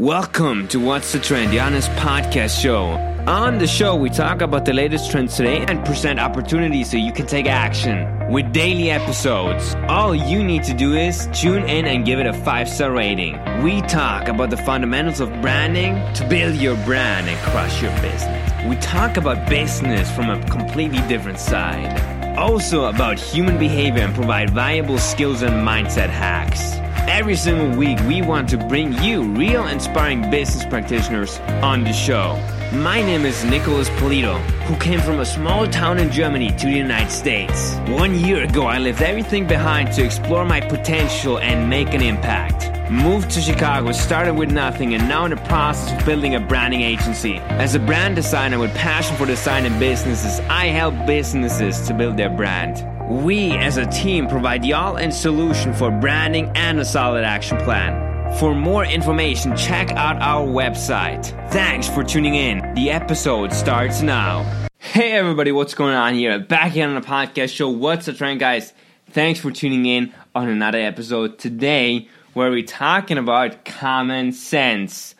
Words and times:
Welcome 0.00 0.66
to 0.68 0.80
What's 0.80 1.12
the 1.12 1.18
Trend, 1.18 1.54
honest 1.58 1.90
podcast 1.90 2.58
show. 2.58 2.84
On 3.30 3.58
the 3.58 3.66
show, 3.66 3.94
we 3.94 4.08
talk 4.08 4.40
about 4.40 4.64
the 4.64 4.72
latest 4.72 5.10
trends 5.10 5.36
today 5.36 5.62
and 5.68 5.84
present 5.84 6.18
opportunities 6.18 6.90
so 6.90 6.96
you 6.96 7.12
can 7.12 7.26
take 7.26 7.44
action 7.44 8.08
with 8.32 8.50
daily 8.50 8.90
episodes. 8.90 9.74
All 9.90 10.14
you 10.14 10.42
need 10.42 10.64
to 10.64 10.72
do 10.72 10.94
is 10.94 11.28
tune 11.34 11.68
in 11.68 11.84
and 11.84 12.06
give 12.06 12.18
it 12.18 12.24
a 12.24 12.32
five 12.32 12.66
star 12.66 12.92
rating. 12.92 13.38
We 13.62 13.82
talk 13.82 14.28
about 14.28 14.48
the 14.48 14.56
fundamentals 14.56 15.20
of 15.20 15.28
branding 15.42 15.96
to 16.14 16.26
build 16.30 16.54
your 16.56 16.76
brand 16.86 17.28
and 17.28 17.38
crush 17.50 17.82
your 17.82 17.92
business. 18.00 18.52
We 18.66 18.76
talk 18.76 19.18
about 19.18 19.50
business 19.50 20.10
from 20.12 20.30
a 20.30 20.42
completely 20.46 21.06
different 21.08 21.38
side. 21.38 22.38
Also, 22.38 22.84
about 22.84 23.18
human 23.18 23.58
behavior 23.58 24.04
and 24.04 24.14
provide 24.14 24.48
valuable 24.48 24.96
skills 24.96 25.42
and 25.42 25.52
mindset 25.56 26.08
hacks. 26.08 26.80
Every 27.08 27.36
single 27.36 27.76
week, 27.76 27.98
we 28.06 28.22
want 28.22 28.48
to 28.50 28.56
bring 28.56 28.92
you 29.02 29.22
real 29.22 29.66
inspiring 29.66 30.30
business 30.30 30.64
practitioners 30.64 31.38
on 31.62 31.84
the 31.84 31.92
show. 31.92 32.38
My 32.72 33.00
name 33.02 33.24
is 33.24 33.44
Nicholas 33.44 33.88
Polito, 33.90 34.38
who 34.66 34.76
came 34.76 35.00
from 35.00 35.20
a 35.20 35.26
small 35.26 35.66
town 35.66 35.98
in 35.98 36.10
Germany 36.10 36.50
to 36.50 36.66
the 36.66 36.72
United 36.72 37.10
States. 37.10 37.74
One 37.88 38.14
year 38.14 38.44
ago, 38.44 38.66
I 38.66 38.78
left 38.78 39.00
everything 39.00 39.46
behind 39.46 39.92
to 39.92 40.04
explore 40.04 40.44
my 40.44 40.60
potential 40.60 41.38
and 41.38 41.68
make 41.68 41.94
an 41.94 42.02
impact. 42.02 42.68
Moved 42.90 43.30
to 43.30 43.40
Chicago, 43.40 43.92
started 43.92 44.34
with 44.34 44.50
nothing, 44.50 44.94
and 44.94 45.08
now 45.08 45.24
in 45.24 45.30
the 45.30 45.36
process 45.36 45.98
of 45.98 46.04
building 46.06 46.34
a 46.34 46.40
branding 46.40 46.82
agency. 46.82 47.36
As 47.58 47.74
a 47.74 47.78
brand 47.78 48.16
designer 48.16 48.58
with 48.58 48.74
passion 48.74 49.16
for 49.16 49.26
design 49.26 49.64
and 49.64 49.78
businesses, 49.80 50.40
I 50.48 50.66
help 50.66 50.94
businesses 51.06 51.80
to 51.86 51.94
build 51.94 52.16
their 52.16 52.30
brand. 52.30 52.86
We 53.10 53.50
as 53.56 53.76
a 53.76 53.86
team 53.86 54.28
provide 54.28 54.64
y'all 54.64 54.96
in 54.96 55.10
solution 55.10 55.74
for 55.74 55.90
branding 55.90 56.48
and 56.54 56.78
a 56.78 56.84
solid 56.84 57.24
action 57.24 57.58
plan. 57.58 58.32
For 58.36 58.54
more 58.54 58.84
information, 58.84 59.56
check 59.56 59.90
out 59.90 60.22
our 60.22 60.46
website. 60.46 61.26
Thanks 61.50 61.88
for 61.88 62.04
tuning 62.04 62.36
in. 62.36 62.74
The 62.74 62.92
episode 62.92 63.52
starts 63.52 64.00
now. 64.00 64.44
Hey 64.78 65.10
everybody, 65.10 65.50
what's 65.50 65.74
going 65.74 65.96
on 65.96 66.14
here? 66.14 66.38
Back 66.38 66.70
here 66.70 66.86
on 66.86 66.94
the 66.94 67.00
podcast 67.00 67.52
show. 67.52 67.68
What's 67.68 68.06
the 68.06 68.12
trend, 68.12 68.38
guys? 68.38 68.72
Thanks 69.10 69.40
for 69.40 69.50
tuning 69.50 69.86
in 69.86 70.14
on 70.36 70.48
another 70.48 70.78
episode 70.78 71.36
today 71.40 72.06
where 72.34 72.52
we're 72.52 72.62
talking 72.62 73.18
about 73.18 73.64
common 73.64 74.30
sense. 74.30 75.16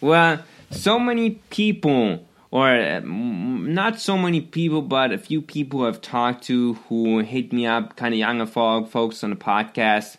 Well, 0.00 0.42
so 0.72 0.98
many 0.98 1.30
people 1.50 2.26
or 2.50 2.68
uh, 2.68 3.00
not 3.04 4.00
so 4.00 4.16
many 4.16 4.40
people, 4.40 4.82
but 4.82 5.12
a 5.12 5.18
few 5.18 5.42
people 5.42 5.84
I've 5.84 6.00
talked 6.00 6.44
to 6.44 6.74
who 6.88 7.18
hit 7.18 7.52
me 7.52 7.66
up, 7.66 7.96
kind 7.96 8.14
of 8.14 8.18
younger 8.18 8.46
folks 8.46 9.22
on 9.22 9.30
the 9.30 9.36
podcast, 9.36 10.16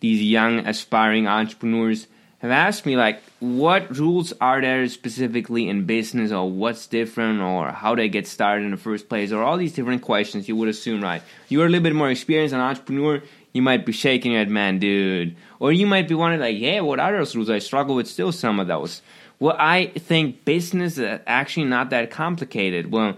these 0.00 0.22
young 0.22 0.66
aspiring 0.66 1.26
entrepreneurs 1.26 2.06
have 2.38 2.50
asked 2.50 2.84
me 2.84 2.94
like, 2.94 3.22
what 3.40 3.96
rules 3.96 4.34
are 4.38 4.60
there 4.60 4.86
specifically 4.88 5.66
in 5.66 5.86
business, 5.86 6.30
or 6.30 6.50
what's 6.50 6.86
different, 6.86 7.40
or 7.40 7.70
how 7.70 7.94
they 7.94 8.10
get 8.10 8.26
started 8.26 8.66
in 8.66 8.70
the 8.70 8.76
first 8.76 9.08
place, 9.08 9.32
or 9.32 9.42
all 9.42 9.56
these 9.56 9.72
different 9.72 10.02
questions. 10.02 10.46
You 10.46 10.54
would 10.56 10.68
assume, 10.68 11.02
right? 11.02 11.22
You're 11.48 11.64
a 11.64 11.68
little 11.70 11.82
bit 11.82 11.94
more 11.94 12.10
experienced, 12.10 12.54
an 12.54 12.60
entrepreneur. 12.60 13.22
You 13.54 13.62
might 13.62 13.86
be 13.86 13.92
shaking 13.92 14.32
your 14.32 14.40
head, 14.40 14.50
man, 14.50 14.78
dude, 14.78 15.36
or 15.60 15.72
you 15.72 15.86
might 15.86 16.08
be 16.08 16.14
wondering 16.14 16.40
like, 16.40 16.58
yeah, 16.58 16.80
what 16.80 17.00
are 17.00 17.16
those 17.16 17.34
rules? 17.34 17.48
I 17.48 17.60
struggle 17.60 17.94
with 17.94 18.08
still 18.08 18.32
some 18.32 18.60
of 18.60 18.66
those. 18.66 19.00
Well, 19.38 19.56
I 19.58 19.86
think 19.96 20.44
business 20.44 20.98
is 20.98 21.20
actually 21.26 21.66
not 21.66 21.90
that 21.90 22.10
complicated. 22.10 22.90
Well, 22.90 23.16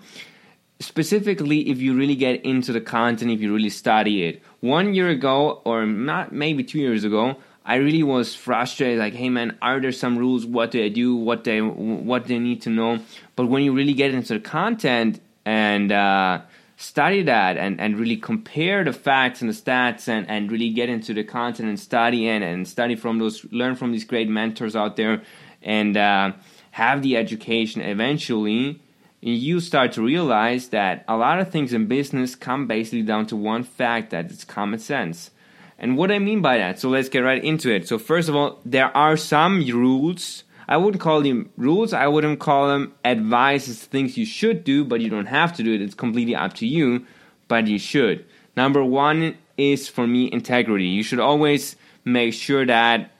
specifically 0.78 1.70
if 1.70 1.78
you 1.78 1.96
really 1.96 2.16
get 2.16 2.44
into 2.44 2.72
the 2.72 2.80
content, 2.80 3.30
if 3.30 3.40
you 3.40 3.52
really 3.52 3.70
study 3.70 4.24
it. 4.24 4.42
One 4.60 4.94
year 4.94 5.08
ago, 5.08 5.62
or 5.64 5.86
not 5.86 6.32
maybe 6.32 6.64
two 6.64 6.78
years 6.78 7.04
ago, 7.04 7.36
I 7.64 7.76
really 7.76 8.02
was 8.02 8.34
frustrated. 8.34 8.98
Like, 8.98 9.14
hey 9.14 9.28
man, 9.28 9.56
are 9.60 9.80
there 9.80 9.92
some 9.92 10.16
rules? 10.18 10.46
What 10.46 10.70
do 10.70 10.84
I 10.84 10.88
do? 10.88 11.16
What 11.16 11.44
they 11.44 11.60
what 11.60 12.26
they 12.26 12.38
need 12.38 12.62
to 12.62 12.70
know? 12.70 13.00
But 13.34 13.46
when 13.46 13.64
you 13.64 13.72
really 13.72 13.94
get 13.94 14.14
into 14.14 14.34
the 14.34 14.40
content 14.40 15.20
and 15.44 15.90
uh, 15.90 16.42
study 16.76 17.22
that 17.22 17.56
and, 17.56 17.80
and 17.80 17.98
really 17.98 18.16
compare 18.16 18.84
the 18.84 18.92
facts 18.92 19.40
and 19.40 19.50
the 19.50 19.54
stats 19.54 20.08
and, 20.08 20.28
and 20.28 20.52
really 20.52 20.70
get 20.70 20.88
into 20.88 21.14
the 21.14 21.24
content 21.24 21.68
and 21.68 21.80
study 21.80 22.28
and, 22.28 22.44
and 22.44 22.68
study 22.68 22.94
from 22.94 23.18
those 23.18 23.44
learn 23.50 23.74
from 23.74 23.92
these 23.92 24.04
great 24.04 24.28
mentors 24.28 24.76
out 24.76 24.96
there 24.96 25.22
and 25.62 25.96
uh, 25.96 26.32
have 26.72 27.02
the 27.02 27.16
education 27.16 27.80
eventually 27.80 28.80
you 29.22 29.58
start 29.60 29.92
to 29.92 30.02
realize 30.02 30.68
that 30.68 31.04
a 31.08 31.16
lot 31.16 31.40
of 31.40 31.50
things 31.50 31.72
in 31.72 31.86
business 31.86 32.34
come 32.34 32.66
basically 32.66 33.02
down 33.02 33.26
to 33.26 33.34
one 33.34 33.64
fact 33.64 34.10
that 34.10 34.30
it's 34.30 34.44
common 34.44 34.78
sense. 34.78 35.30
And 35.78 35.96
what 35.96 36.10
i 36.10 36.18
mean 36.18 36.42
by 36.42 36.58
that 36.58 36.78
so 36.78 36.88
let's 36.88 37.08
get 37.08 37.20
right 37.20 37.42
into 37.42 37.70
it. 37.74 37.88
So 37.88 37.98
first 37.98 38.28
of 38.28 38.36
all 38.36 38.60
there 38.64 38.94
are 38.96 39.16
some 39.16 39.66
rules 39.66 40.44
i 40.68 40.76
wouldn't 40.76 41.00
call 41.00 41.22
them 41.22 41.50
rules. 41.56 41.92
I 41.92 42.06
wouldn't 42.06 42.40
call 42.40 42.68
them 42.68 42.94
advices 43.04 43.84
things 43.84 44.16
you 44.16 44.26
should 44.26 44.64
do 44.64 44.84
but 44.84 45.00
you 45.00 45.10
don't 45.10 45.26
have 45.26 45.52
to 45.56 45.62
do 45.62 45.74
it. 45.74 45.80
It's 45.80 45.94
completely 45.94 46.34
up 46.34 46.54
to 46.54 46.66
you 46.66 47.06
but 47.48 47.66
you 47.66 47.78
should. 47.78 48.24
Number 48.56 48.84
one 48.84 49.36
is 49.56 49.88
for 49.88 50.06
me 50.06 50.30
integrity. 50.32 50.86
You 50.86 51.02
should 51.02 51.20
always 51.20 51.76
make 52.04 52.34
sure 52.34 52.66
that 52.66 53.10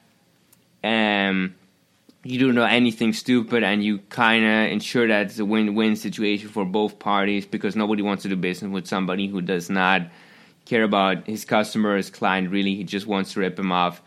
um, 0.82 1.54
you 2.22 2.38
don't 2.38 2.54
know 2.54 2.64
anything 2.64 3.12
stupid 3.12 3.62
and 3.62 3.84
you 3.84 3.98
kind 4.08 4.44
of 4.44 4.72
ensure 4.72 5.06
that 5.06 5.26
it's 5.26 5.38
a 5.38 5.44
win-win 5.44 5.96
situation 5.96 6.48
for 6.48 6.64
both 6.64 6.98
parties 6.98 7.46
because 7.46 7.76
nobody 7.76 8.02
wants 8.02 8.22
to 8.24 8.28
do 8.28 8.36
business 8.36 8.70
with 8.70 8.86
somebody 8.86 9.28
who 9.28 9.40
does 9.40 9.70
not 9.70 10.02
care 10.64 10.82
about 10.82 11.26
his 11.26 11.44
customer, 11.44 11.96
his 11.96 12.10
client. 12.10 12.50
Really, 12.50 12.74
he 12.74 12.84
just 12.84 13.06
wants 13.06 13.32
to 13.34 13.40
rip 13.40 13.58
him 13.58 13.70
off. 13.72 14.02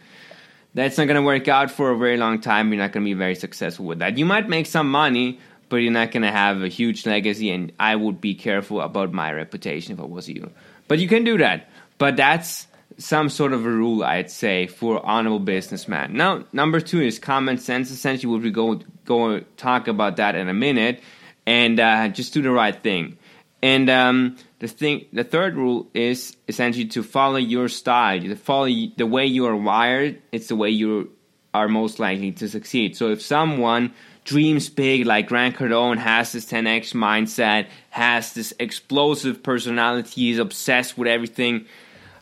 That's 0.74 0.98
not 0.98 1.06
going 1.06 1.16
to 1.16 1.24
work 1.24 1.48
out 1.48 1.72
for 1.72 1.92
a 1.92 1.98
very 1.98 2.18
long 2.18 2.42
time. 2.42 2.72
You're 2.72 2.82
not 2.82 2.92
going 2.92 3.04
to 3.04 3.10
be 3.10 3.16
very 3.16 3.36
successful 3.36 3.86
with 3.86 4.00
that. 4.00 4.18
You 4.18 4.26
might 4.26 4.48
make 4.48 4.66
some 4.66 4.90
money, 4.90 5.40
but 5.68 5.78
you're 5.78 5.92
not 5.92 6.12
going 6.12 6.24
to 6.24 6.32
have 6.32 6.62
a 6.62 6.68
huge 6.68 7.06
legacy. 7.06 7.50
And 7.50 7.72
I 7.80 7.96
would 7.96 8.22
be 8.22 8.36
careful 8.36 8.82
about 8.82 9.12
my 9.12 9.32
reputation 9.32 9.94
if 9.94 10.00
I 10.00 10.06
was 10.06 10.30
you. 10.30 10.52
But 10.88 11.00
you 11.00 11.08
can 11.08 11.24
do 11.24 11.38
that. 11.40 11.70
But 11.98 12.18
that's 12.18 12.68
some 12.98 13.30
sort 13.30 13.54
of 13.54 13.66
a 13.66 13.70
rule, 13.70 14.04
I'd 14.04 14.30
say, 14.30 14.68
for 14.68 15.04
honorable 15.06 15.40
businessman. 15.40 16.14
Now, 16.14 16.46
number 16.54 16.80
two 16.80 17.02
is 17.02 17.18
common 17.18 17.58
sense. 17.58 17.92
Essentially, 17.92 18.32
we'll 18.32 18.52
go 18.52 18.82
go 19.06 19.40
talk 19.58 19.88
about 19.88 20.18
that 20.18 20.36
in 20.36 20.50
a 20.50 20.54
minute, 20.54 21.02
and 21.46 21.80
uh, 21.80 22.10
just 22.10 22.34
do 22.34 22.42
the 22.42 22.52
right 22.52 22.82
thing. 22.84 23.18
And 23.62 23.90
um, 23.90 24.38
the 24.60 24.68
thing, 24.68 25.06
the 25.14 25.24
third 25.24 25.56
rule 25.56 25.88
is 25.94 26.36
essentially 26.48 26.86
to 26.88 27.04
follow 27.04 27.38
your 27.38 27.70
style, 27.70 28.20
to 28.20 28.36
follow 28.36 28.68
the 28.68 29.06
way 29.06 29.26
you 29.26 29.46
are 29.46 29.56
wired. 29.56 30.22
It's 30.32 30.48
the 30.48 30.56
way 30.56 30.70
you 30.70 31.12
are 31.54 31.68
most 31.68 32.00
likely 32.00 32.32
to 32.34 32.48
succeed. 32.48 32.96
So 32.96 33.10
if 33.10 33.22
someone 33.22 33.94
dreams 34.26 34.70
big, 34.70 35.06
like 35.06 35.28
Grant 35.28 35.56
Cardone 35.56 35.98
has 35.98 36.34
this 36.34 36.46
10x 36.46 36.94
mindset, 36.94 37.68
has 37.90 38.34
this 38.34 38.54
explosive 38.60 39.42
personality, 39.42 40.30
is 40.30 40.40
obsessed 40.40 40.98
with 40.98 41.08
everything 41.08 41.66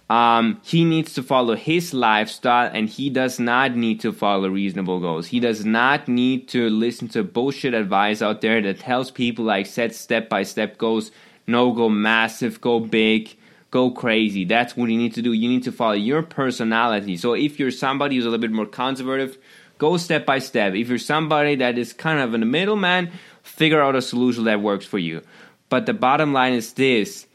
um, 0.10 0.62
he 0.64 0.86
needs 0.86 1.14
to 1.16 1.24
follow 1.24 1.56
his 1.56 1.94
lifestyle 1.94 2.72
and 2.74 2.88
he 2.88 3.10
does 3.10 3.40
not 3.40 3.76
need 3.76 4.00
to 4.02 4.14
follow 4.14 4.48
reasonable 4.48 5.02
goals. 5.02 5.28
He 5.28 5.42
does 5.42 5.66
not 5.66 6.08
need 6.08 6.48
to 6.50 6.70
listen 6.70 7.10
to 7.10 7.24
bullshit 7.24 7.74
advice 7.74 8.22
out 8.22 8.40
there 8.40 8.62
that 8.62 8.80
tells 8.80 9.12
people 9.12 9.44
like 9.44 9.66
set 9.66 9.94
step 9.94 10.30
by 10.30 10.44
step 10.44 10.78
goals, 10.78 11.12
no 11.48 11.72
go 11.72 11.90
massive, 11.90 12.62
go 12.62 12.80
big, 12.80 13.36
go 13.72 13.92
crazy. 13.92 14.46
That's 14.46 14.76
what 14.76 14.90
you 14.90 14.98
need 14.98 15.14
to 15.16 15.22
do. 15.22 15.34
You 15.34 15.50
need 15.50 15.64
to 15.64 15.72
follow 15.72 15.94
your 15.94 16.22
personality. 16.22 17.18
So 17.18 17.34
if 17.34 17.60
you're 17.60 17.72
somebody 17.72 18.16
who's 18.16 18.26
a 18.26 18.30
little 18.30 18.42
bit 18.42 18.52
more 18.52 18.66
conservative, 18.66 19.38
go 19.78 19.98
step 19.98 20.26
by 20.26 20.40
step. 20.40 20.74
If 20.74 20.90
you're 20.90 20.98
somebody 20.98 21.56
that 21.56 21.78
is 21.78 21.94
kind 21.94 22.20
of 22.20 22.34
in 22.34 22.42
the 22.42 22.46
middle, 22.46 22.76
man, 22.76 23.12
figure 23.44 23.82
out 23.82 23.96
a 23.96 24.02
solution 24.02 24.44
that 24.44 24.62
works 24.62 24.86
for 24.86 25.00
you. 25.00 25.22
But 25.70 25.86
the 25.86 25.94
bottom 25.94 26.34
line 26.34 26.54
is 26.54 26.74
this 26.74 27.28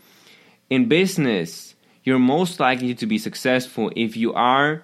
in 0.71 0.89
business, 0.89 1.75
you're 2.05 2.19
most 2.19 2.61
likely 2.61 2.95
to 2.95 3.07
be 3.07 3.19
successful 3.19 3.93
if 3.95 4.17
you 4.17 4.33
are 4.33 4.83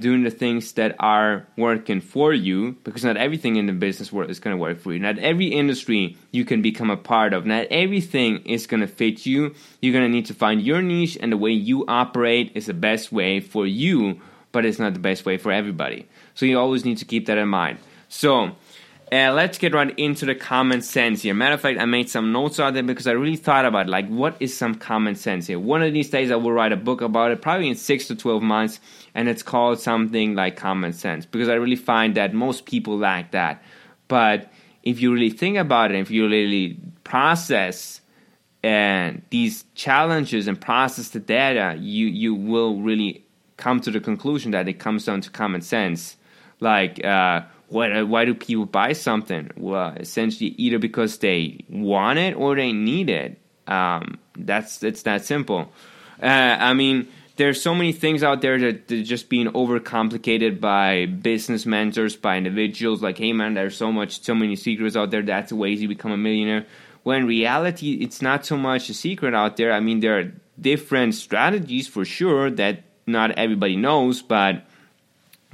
doing 0.00 0.24
the 0.24 0.30
things 0.30 0.72
that 0.72 0.96
are 0.98 1.46
working 1.56 2.00
for 2.00 2.34
you 2.34 2.72
because 2.82 3.04
not 3.04 3.16
everything 3.16 3.56
in 3.56 3.66
the 3.66 3.72
business 3.72 4.12
world 4.12 4.30
is 4.30 4.40
going 4.40 4.56
to 4.56 4.60
work 4.60 4.80
for 4.80 4.92
you. 4.92 4.98
Not 4.98 5.18
every 5.18 5.46
industry 5.46 6.16
you 6.32 6.44
can 6.44 6.60
become 6.60 6.90
a 6.90 6.96
part 6.96 7.32
of. 7.32 7.46
Not 7.46 7.66
everything 7.70 8.44
is 8.46 8.66
going 8.66 8.80
to 8.80 8.88
fit 8.88 9.26
you. 9.26 9.54
You're 9.80 9.92
going 9.92 10.04
to 10.04 10.12
need 10.12 10.26
to 10.26 10.34
find 10.34 10.60
your 10.60 10.82
niche 10.82 11.16
and 11.20 11.30
the 11.30 11.36
way 11.36 11.52
you 11.52 11.84
operate 11.86 12.52
is 12.54 12.66
the 12.66 12.74
best 12.74 13.12
way 13.12 13.38
for 13.40 13.66
you 13.66 14.20
but 14.52 14.66
it's 14.66 14.78
not 14.78 14.94
the 14.94 15.00
best 15.00 15.24
way 15.24 15.36
for 15.36 15.52
everybody. 15.52 16.06
So 16.34 16.46
you 16.46 16.58
always 16.58 16.84
need 16.84 16.98
to 16.98 17.04
keep 17.04 17.26
that 17.26 17.38
in 17.38 17.48
mind. 17.48 17.78
So 18.08 18.56
uh, 19.12 19.32
let's 19.32 19.58
get 19.58 19.74
right 19.74 19.92
into 19.98 20.24
the 20.24 20.36
common 20.36 20.80
sense 20.82 21.22
here. 21.22 21.34
Matter 21.34 21.54
of 21.54 21.60
fact, 21.60 21.80
I 21.80 21.84
made 21.84 22.08
some 22.08 22.30
notes 22.30 22.60
out 22.60 22.74
there 22.74 22.84
because 22.84 23.08
I 23.08 23.12
really 23.12 23.36
thought 23.36 23.64
about 23.64 23.88
like 23.88 24.08
what 24.08 24.36
is 24.38 24.56
some 24.56 24.76
common 24.76 25.16
sense 25.16 25.48
here. 25.48 25.58
One 25.58 25.82
of 25.82 25.92
these 25.92 26.10
days, 26.10 26.30
I 26.30 26.36
will 26.36 26.52
write 26.52 26.70
a 26.70 26.76
book 26.76 27.00
about 27.00 27.32
it, 27.32 27.42
probably 27.42 27.68
in 27.68 27.74
six 27.74 28.06
to 28.06 28.14
twelve 28.14 28.40
months, 28.40 28.78
and 29.12 29.28
it's 29.28 29.42
called 29.42 29.80
something 29.80 30.36
like 30.36 30.56
common 30.56 30.92
sense 30.92 31.26
because 31.26 31.48
I 31.48 31.54
really 31.54 31.76
find 31.76 32.14
that 32.14 32.34
most 32.34 32.66
people 32.66 32.98
lack 32.98 33.32
that. 33.32 33.62
But 34.06 34.52
if 34.84 35.00
you 35.00 35.12
really 35.12 35.30
think 35.30 35.56
about 35.56 35.90
it, 35.90 35.98
if 35.98 36.10
you 36.10 36.28
really 36.28 36.78
process 37.02 38.00
and 38.62 39.16
uh, 39.16 39.20
these 39.30 39.64
challenges 39.74 40.46
and 40.46 40.60
process 40.60 41.08
the 41.08 41.18
data, 41.18 41.76
you 41.80 42.06
you 42.06 42.32
will 42.32 42.80
really 42.80 43.24
come 43.56 43.80
to 43.80 43.90
the 43.90 43.98
conclusion 43.98 44.52
that 44.52 44.68
it 44.68 44.74
comes 44.74 45.04
down 45.06 45.20
to 45.22 45.30
common 45.30 45.62
sense. 45.62 46.16
Like. 46.60 47.04
Uh, 47.04 47.40
Why, 47.70 48.02
why 48.02 48.24
do 48.24 48.34
people 48.34 48.66
buy 48.66 48.92
something? 48.92 49.50
Well, 49.56 49.94
essentially, 49.96 50.50
either 50.58 50.78
because 50.78 51.18
they 51.18 51.64
want 51.68 52.18
it 52.18 52.34
or 52.34 52.56
they 52.56 52.72
need 52.72 53.08
it. 53.08 53.38
Um, 53.66 54.18
that's 54.36 54.82
it's 54.82 55.02
that 55.02 55.24
simple. 55.24 55.72
Uh, 56.20 56.26
I 56.26 56.74
mean, 56.74 57.08
there's 57.36 57.62
so 57.62 57.74
many 57.74 57.92
things 57.92 58.22
out 58.24 58.42
there 58.42 58.58
that, 58.58 58.88
that 58.88 59.02
just 59.04 59.28
being 59.28 59.46
overcomplicated 59.46 60.60
by 60.60 61.06
business 61.06 61.64
mentors, 61.64 62.16
by 62.16 62.36
individuals. 62.36 63.02
Like, 63.02 63.18
hey 63.18 63.32
man, 63.32 63.54
there's 63.54 63.76
so 63.76 63.92
much, 63.92 64.20
so 64.22 64.34
many 64.34 64.56
secrets 64.56 64.96
out 64.96 65.12
there. 65.12 65.22
That's 65.22 65.50
the 65.50 65.56
ways 65.56 65.80
you 65.80 65.88
become 65.88 66.10
a 66.10 66.16
millionaire. 66.16 66.66
When 67.04 67.26
reality, 67.26 67.92
it's 68.02 68.20
not 68.20 68.44
so 68.44 68.56
much 68.56 68.90
a 68.90 68.94
secret 68.94 69.32
out 69.32 69.56
there. 69.56 69.72
I 69.72 69.80
mean, 69.80 70.00
there 70.00 70.18
are 70.18 70.32
different 70.60 71.14
strategies 71.14 71.86
for 71.86 72.04
sure 72.04 72.50
that 72.50 72.82
not 73.06 73.30
everybody 73.32 73.76
knows, 73.76 74.22
but 74.22 74.66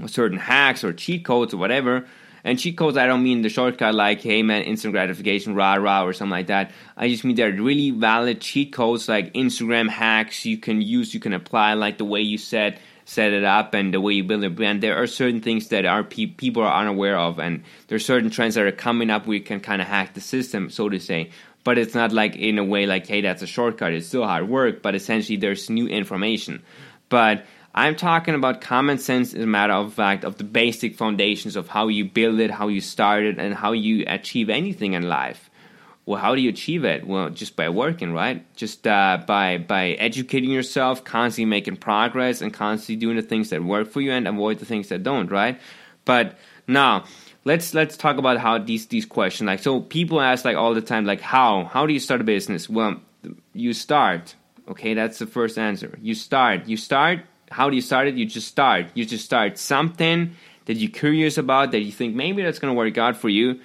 certain 0.06 0.38
hacks 0.38 0.84
or 0.84 0.93
cheat 0.93 1.25
codes 1.25 1.54
or 1.54 1.56
whatever. 1.56 2.06
And 2.44 2.58
cheat 2.58 2.76
codes, 2.76 2.96
I 2.96 3.06
don't 3.06 3.25
mean 3.25 3.43
the 3.43 3.48
shortcut 3.48 3.94
like, 3.94 4.20
hey 4.20 4.43
man, 4.43 4.62
instant 4.62 4.93
gratification, 4.93 5.54
rah 5.56 5.75
rah, 5.75 6.04
or 6.04 6.12
something 6.12 6.31
like 6.31 6.46
that. 6.46 6.70
I 6.96 7.08
just 7.08 7.25
mean 7.25 7.34
they're 7.34 7.50
really 7.50 7.90
valid 7.90 8.40
cheat 8.40 8.72
codes 8.72 9.08
like 9.08 9.32
Instagram 9.34 9.88
hacks 9.88 10.44
you 10.44 10.58
can 10.58 10.81
use, 10.81 11.12
you 11.12 11.19
can 11.19 11.32
apply, 11.32 11.75
like 11.75 11.98
the 11.98 12.04
way 12.04 12.20
you 12.20 12.38
set 12.38 12.78
set 13.06 13.32
it 13.32 13.44
up 13.44 13.72
and 13.72 13.94
the 13.94 14.00
way 14.00 14.12
you 14.12 14.25
build 14.25 14.44
a 14.44 14.50
brand. 14.50 14.82
There 14.82 15.00
are 15.00 15.06
certain 15.06 15.40
things 15.40 15.69
that 15.69 15.87
our 15.87 16.02
pe- 16.02 16.26
people 16.26 16.62
are 16.62 16.81
unaware 16.81 17.16
of, 17.16 17.38
and 17.38 17.62
there 17.87 17.96
are 17.96 18.00
certain 18.00 18.31
trends 18.31 18.56
that 18.56 18.66
are 18.66 18.72
coming 18.72 19.10
up 19.10 19.26
where 19.26 19.37
you 19.37 19.43
can 19.43 19.60
kind 19.60 19.81
of 19.81 19.88
hack 19.88 20.14
the 20.14 20.20
system, 20.20 20.70
so 20.70 20.88
to 20.88 20.98
say. 20.98 21.31
But 21.64 21.78
it's 21.78 21.94
not 21.94 22.12
like 22.12 22.37
in 22.37 22.58
a 22.58 22.64
way 22.64 22.87
like, 22.87 23.06
hey, 23.06 23.22
that's 23.22 23.43
a 23.43 23.46
shortcut. 23.46 23.93
It's 23.93 24.08
still 24.08 24.25
hard 24.25 24.48
work, 24.48 24.82
but 24.82 24.94
essentially 24.94 25.37
there's 25.37 25.70
new 25.70 25.87
information. 25.87 26.62
But 27.08 27.46
I'm 27.76 27.94
talking 27.94 28.34
about 28.34 28.62
common 28.62 28.96
sense 28.96 29.34
as 29.34 29.43
a 29.43 29.46
matter 29.46 29.75
of 29.75 29.93
fact 29.93 30.25
of 30.25 30.38
the 30.38 30.44
basic 30.44 30.94
foundations 30.94 31.56
of 31.56 31.69
how 31.69 31.88
you 31.88 32.06
build 32.06 32.40
it, 32.40 32.50
how 32.50 32.69
you 32.69 32.81
start 32.81 33.25
it, 33.25 33.38
and 33.38 33.55
how 33.55 33.73
you 33.73 34.05
achieve 34.06 34.49
anything 34.49 34.94
in 34.94 35.11
life. 35.11 35.50
Well, 36.06 36.19
how 36.19 36.34
do 36.34 36.40
you 36.40 36.49
achieve 36.49 36.84
it? 36.87 37.06
Well, 37.06 37.28
just 37.28 37.55
by 37.55 37.69
working, 37.69 38.14
right? 38.14 38.46
Just 38.56 38.87
uh, 38.87 39.23
by 39.26 39.58
by 39.58 39.90
educating 39.90 40.50
yourself, 40.50 41.05
constantly 41.05 41.44
making 41.50 41.76
progress, 41.76 42.40
and 42.40 42.55
constantly 42.55 42.96
doing 42.96 43.17
the 43.17 43.23
things 43.23 43.50
that 43.50 43.62
work 43.62 43.90
for 43.90 44.00
you, 44.00 44.11
and 44.12 44.26
avoid 44.26 44.58
the 44.58 44.64
things 44.64 44.88
that 44.88 45.02
don't, 45.02 45.31
right? 45.31 45.61
But 46.06 46.38
now, 46.67 47.05
let's 47.44 47.75
let's 47.75 47.99
talk 47.99 48.17
about 48.17 48.38
how 48.38 48.56
these 48.56 48.87
these 48.87 49.05
questions 49.05 49.46
like 49.46 49.58
so 49.58 49.81
people 49.81 50.20
ask 50.20 50.44
like 50.46 50.56
all 50.56 50.72
the 50.72 50.81
time 50.81 51.05
like 51.05 51.20
how 51.20 51.64
how 51.64 51.84
do 51.84 51.93
you 51.93 52.00
start 52.00 52.22
a 52.22 52.25
business? 52.25 52.70
Well, 52.70 53.02
you 53.52 53.75
start. 53.75 54.34
Okay, 54.69 54.94
that's 54.94 55.19
the 55.19 55.26
first 55.26 55.58
answer. 55.58 55.99
You 56.00 56.14
start. 56.14 56.67
You 56.67 56.76
start 56.76 57.20
how 57.50 57.70
do 57.70 57.76
you 57.76 57.82
start 57.82 58.08
it? 58.08 58.14
You 58.14 58.26
just 58.26 58.48
start. 58.48 58.87
You 58.94 59.04
just 59.04 59.25
start 59.25 59.58
something 59.58 60.37
that 60.66 60.75
you're 60.75 60.90
curious 60.90 61.38
about 61.38 61.72
that 61.72 61.81
you 61.81 61.93
think 61.93 62.14
maybe 62.14 62.43
that's 62.43 62.58
going 62.58 62.72
to 62.72 62.76
work 62.76 62.98
out 62.98 63.16
for 63.16 63.28
you, 63.28 63.60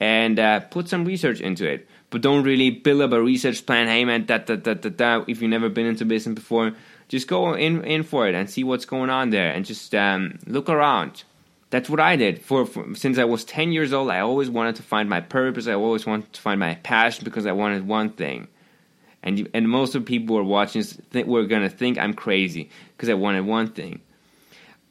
and 0.00 0.38
uh, 0.38 0.60
put 0.60 0.88
some 0.88 1.04
research 1.04 1.40
into 1.40 1.68
it. 1.68 1.88
But 2.10 2.20
don't 2.20 2.44
really 2.44 2.70
build 2.70 3.00
up 3.00 3.12
a 3.12 3.22
research 3.22 3.64
plan. 3.64 3.88
Hey 3.88 4.04
man, 4.04 4.26
that 4.26 4.46
that 4.46 4.64
that 4.64 4.82
that 4.82 4.98
that. 4.98 5.24
If 5.28 5.40
you've 5.40 5.50
never 5.50 5.68
been 5.68 5.86
into 5.86 6.04
business 6.04 6.34
before, 6.34 6.72
just 7.08 7.26
go 7.26 7.54
in 7.54 7.84
in 7.84 8.02
for 8.02 8.28
it 8.28 8.34
and 8.34 8.50
see 8.50 8.64
what's 8.64 8.84
going 8.84 9.10
on 9.10 9.30
there, 9.30 9.50
and 9.50 9.64
just 9.64 9.94
um, 9.94 10.38
look 10.46 10.68
around. 10.68 11.24
That's 11.70 11.88
what 11.88 12.00
I 12.00 12.16
did 12.16 12.42
for, 12.42 12.66
for 12.66 12.94
since 12.94 13.16
I 13.16 13.24
was 13.24 13.44
ten 13.44 13.72
years 13.72 13.94
old. 13.94 14.10
I 14.10 14.20
always 14.20 14.50
wanted 14.50 14.76
to 14.76 14.82
find 14.82 15.08
my 15.08 15.20
purpose. 15.22 15.66
I 15.66 15.72
always 15.72 16.04
wanted 16.04 16.30
to 16.34 16.40
find 16.40 16.60
my 16.60 16.74
passion 16.74 17.24
because 17.24 17.46
I 17.46 17.52
wanted 17.52 17.88
one 17.88 18.10
thing 18.10 18.48
and 19.22 19.48
and 19.54 19.68
most 19.68 19.94
of 19.94 20.04
the 20.04 20.06
people 20.06 20.36
who 20.36 20.42
are 20.42 20.44
watching 20.44 20.82
this 20.82 21.26
were 21.26 21.44
gonna 21.44 21.70
think 21.70 21.98
I'm 21.98 22.14
crazy 22.14 22.70
because 22.96 23.08
I 23.08 23.14
wanted 23.14 23.46
one 23.46 23.68
thing. 23.68 24.00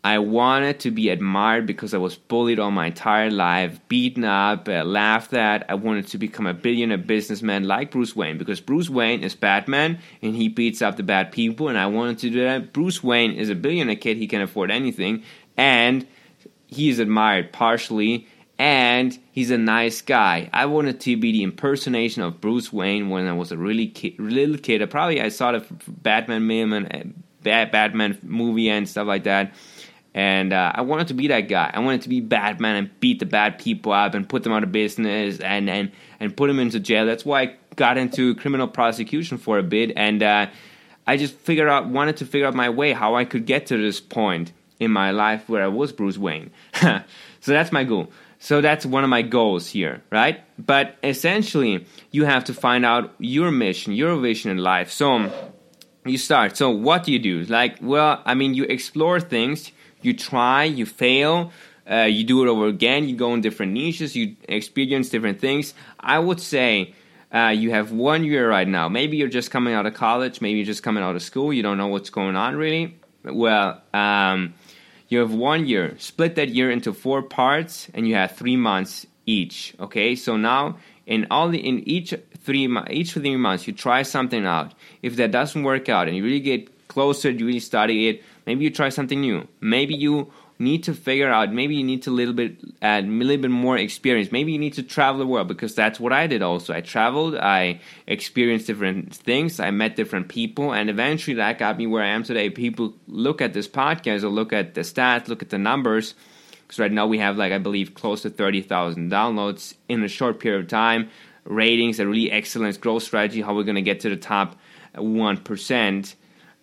I 0.04 0.18
wanted 0.18 0.80
to 0.80 0.90
be 0.90 1.10
admired 1.10 1.68
because 1.68 1.94
I 1.94 2.00
was 2.00 2.16
bullied 2.16 2.58
all 2.58 2.72
my 2.72 2.88
entire 2.88 3.30
life, 3.30 3.80
beaten 3.88 4.24
up, 4.24 4.68
uh, 4.68 4.84
laughed 4.84 5.32
at. 5.34 5.70
I 5.70 5.76
wanted 5.76 6.08
to 6.08 6.18
become 6.18 6.48
a 6.48 6.56
billionaire 6.56 6.98
businessman 6.98 7.66
like 7.66 7.92
Bruce 7.92 8.16
Wayne 8.16 8.40
because 8.40 8.60
Bruce 8.60 8.90
Wayne 8.90 9.24
is 9.24 9.36
Batman 9.36 10.00
and 10.24 10.36
he 10.36 10.48
beats 10.48 10.82
up 10.82 10.96
the 10.98 11.04
bad 11.04 11.32
people, 11.32 11.68
and 11.68 11.78
I 11.78 11.86
wanted 11.86 12.18
to 12.20 12.30
do 12.32 12.44
that. 12.44 12.74
Bruce 12.74 13.04
Wayne 13.04 13.34
is 13.34 13.50
a 13.50 13.56
billionaire 13.56 13.96
kid; 13.96 14.18
he 14.18 14.28
can 14.28 14.42
afford 14.42 14.72
anything, 14.72 15.24
and 15.56 16.08
he 16.66 16.90
is 16.90 16.98
admired 16.98 17.54
partially 17.54 18.28
and 18.62 19.18
he's 19.32 19.50
a 19.50 19.58
nice 19.58 20.04
guy. 20.04 20.48
I 20.54 20.68
wanted 20.68 21.00
to 21.00 21.18
be 21.18 21.32
the 21.32 21.42
impersonation 21.42 22.22
of 22.22 22.40
Bruce 22.40 22.72
Wayne 22.72 23.10
when 23.10 23.26
I 23.26 23.34
was 23.34 23.52
a 23.52 23.58
really 23.58 23.92
little 24.20 24.60
kid. 24.60 24.88
Probably 24.92 25.20
I 25.20 25.30
saw 25.30 25.54
the 25.54 25.66
Batman 25.88 26.46
meme 26.46 26.72
and 26.72 27.24
Batman 27.42 28.20
movie 28.22 28.70
and 28.70 28.88
stuff 28.88 29.08
like 29.08 29.24
that. 29.24 29.56
And 30.14 30.54
uh, 30.54 30.74
I 30.76 30.82
wanted 30.82 31.08
to 31.08 31.16
be 31.16 31.28
that 31.30 31.50
guy. 31.50 31.72
I 31.74 31.80
wanted 31.80 32.04
to 32.04 32.10
be 32.10 32.22
Batman 32.22 32.76
and 32.76 33.00
beat 33.00 33.18
the 33.18 33.26
bad 33.26 33.58
people 33.58 33.94
up 33.94 34.14
and 34.14 34.30
put 34.30 34.44
them 34.44 34.54
out 34.54 34.62
of 34.62 34.72
business 34.72 35.40
and 35.40 35.68
and, 35.68 35.92
and 36.20 36.38
put 36.38 36.46
them 36.46 36.60
into 36.60 36.80
jail. 36.80 37.08
That's 37.08 37.26
why 37.26 37.42
I 37.42 37.56
got 37.78 37.98
into 37.98 38.36
criminal 38.36 38.68
prosecution 38.68 39.40
for 39.40 39.58
a 39.58 39.64
bit. 39.64 39.92
And 39.96 40.22
uh, 40.22 40.46
I 41.08 41.18
just 41.18 41.34
figured 41.34 41.68
out, 41.68 41.88
wanted 41.88 42.18
to 42.18 42.28
figure 42.28 42.46
out 42.46 42.54
my 42.54 42.70
way, 42.70 42.94
how 42.94 43.16
I 43.16 43.26
could 43.26 43.48
get 43.48 43.66
to 43.68 43.78
this 43.78 44.00
point 44.00 44.52
in 44.80 44.92
my 44.92 45.10
life 45.10 45.50
where 45.50 45.64
I 45.64 45.68
was 45.68 45.92
Bruce 45.92 46.20
Wayne. 46.20 46.52
so 46.80 47.02
that's 47.44 47.72
my 47.72 47.84
goal. 47.84 48.12
So 48.44 48.60
that's 48.60 48.88
one 48.88 49.04
of 49.04 49.10
my 49.12 49.22
goals 49.22 49.68
here, 49.68 50.02
right? 50.10 50.42
But 50.58 50.96
essentially, 51.04 51.86
you 52.10 52.26
have 52.26 52.46
to 52.46 52.56
find 52.56 52.84
out 52.84 53.14
your 53.20 53.52
mission, 53.52 53.94
your 53.94 54.18
vision 54.18 54.50
in 54.50 54.58
life. 54.58 54.92
So 54.92 55.32
you 56.06 56.18
start. 56.18 56.58
So 56.58 56.72
what 56.72 57.04
do 57.04 57.12
you 57.12 57.20
do? 57.20 57.44
Like, 57.44 57.78
well, 57.82 58.20
I 58.26 58.34
mean, 58.34 58.56
you 58.56 58.64
explore 58.64 59.20
things, 59.20 59.72
you 60.02 60.16
try, 60.16 60.64
you 60.64 60.88
fail, 60.88 61.52
uh, 61.90 62.08
you 62.10 62.24
do 62.24 62.44
it 62.44 62.50
over 62.50 62.66
again, 62.66 63.08
you 63.08 63.16
go 63.16 63.36
in 63.36 63.42
different 63.42 63.74
niches, 63.74 64.16
you 64.16 64.36
experience 64.50 65.10
different 65.10 65.40
things. 65.40 65.76
I 66.00 66.18
would 66.18 66.40
say 66.40 66.96
uh, 67.32 67.54
you 67.56 67.70
have 67.70 67.92
one 67.92 68.24
year 68.24 68.50
right 68.50 68.68
now. 68.68 68.90
Maybe 68.90 69.18
you're 69.18 69.28
just 69.28 69.52
coming 69.52 69.76
out 69.76 69.86
of 69.86 69.94
college, 69.94 70.42
maybe 70.42 70.58
you're 70.58 70.66
just 70.66 70.82
coming 70.82 71.04
out 71.04 71.16
of 71.16 71.22
school, 71.22 71.54
you 71.54 71.62
don't 71.62 71.78
know 71.78 71.90
what's 71.90 72.10
going 72.10 72.36
on 72.36 72.56
really. 72.56 72.98
Well, 73.24 73.84
um, 73.94 74.56
you 75.12 75.20
have 75.20 75.34
one 75.34 75.68
year. 75.68 75.94
Split 76.00 76.36
that 76.36 76.50
year 76.50 76.72
into 76.72 76.94
four 76.94 77.22
parts, 77.22 77.90
and 77.94 78.08
you 78.08 78.16
have 78.16 78.32
three 78.32 78.56
months 78.56 79.06
each. 79.26 79.76
Okay, 79.80 80.16
so 80.16 80.38
now 80.38 80.78
in 81.06 81.28
all 81.30 81.50
the, 81.50 81.60
in 81.60 81.88
each 81.88 82.16
three 82.40 82.68
each 82.90 83.12
three 83.12 83.36
months, 83.36 83.68
you 83.68 83.74
try 83.74 84.04
something 84.04 84.46
out. 84.46 84.74
If 85.02 85.18
that 85.18 85.32
doesn't 85.32 85.64
work 85.64 85.90
out, 85.90 86.08
and 86.08 86.16
you 86.16 86.24
really 86.24 86.40
get 86.40 86.88
closer, 86.88 87.30
you 87.30 87.46
really 87.46 87.60
study 87.60 88.08
it. 88.08 88.24
Maybe 88.46 88.64
you 88.64 88.72
try 88.72 88.90
something 88.90 89.20
new. 89.20 89.48
Maybe 89.60 89.94
you 89.94 90.32
need 90.62 90.84
to 90.84 90.94
figure 90.94 91.30
out 91.30 91.52
maybe 91.52 91.76
you 91.76 91.84
need 91.84 92.04
to 92.04 92.10
a 92.10 92.14
little 92.14 92.34
bit 92.34 92.58
add 92.82 93.04
a 93.04 93.08
little 93.08 93.42
bit 93.42 93.52
more 93.52 93.78
experience. 93.78 94.32
Maybe 94.32 94.52
you 94.52 94.60
need 94.60 94.74
to 94.74 94.84
travel 94.84 95.20
the 95.20 95.28
world 95.28 95.48
because 95.48 95.76
that's 95.76 96.00
what 96.00 96.14
i 96.14 96.28
did 96.28 96.42
also. 96.42 96.74
I 96.74 96.82
traveled 96.82 97.36
i 97.36 97.80
experienced 98.08 98.68
different 98.68 99.14
things 99.16 99.60
i 99.60 99.72
met 99.72 99.96
different 99.96 100.30
people 100.30 100.74
and 100.74 100.90
eventually 100.90 101.36
that 101.36 101.58
got 101.58 101.78
me 101.78 101.88
where 101.88 102.04
i 102.04 102.08
am 102.08 102.24
today. 102.24 102.50
People 102.50 102.94
look 103.08 103.42
at 103.42 103.54
this 103.54 103.68
podcast 103.68 104.24
or 104.24 104.30
look 104.30 104.54
at 104.54 104.76
the 104.76 104.82
stats 104.82 105.28
look 105.28 105.42
at 105.42 105.50
the 105.50 105.58
numbers 105.58 106.14
because 106.62 106.80
right 106.80 106.92
now 106.92 107.08
we 107.08 107.18
have 107.18 107.38
like 107.38 107.52
i 107.52 107.58
believe 107.58 107.94
close 107.96 108.22
to 108.22 108.30
30000 108.30 109.12
downloads 109.12 109.74
in 109.90 110.04
a 110.04 110.08
short 110.08 110.40
period 110.40 110.62
of 110.62 110.68
time. 110.70 111.10
Ratings 111.44 112.00
a 112.00 112.06
really 112.06 112.32
excellent 112.32 112.80
growth 112.80 113.04
strategy 113.04 113.42
how 113.42 113.56
we're 113.56 113.64
going 113.64 113.76
to 113.76 113.82
get 113.82 114.02
to 114.02 114.10
the 114.10 114.16
top 114.16 114.56
1% 114.96 116.16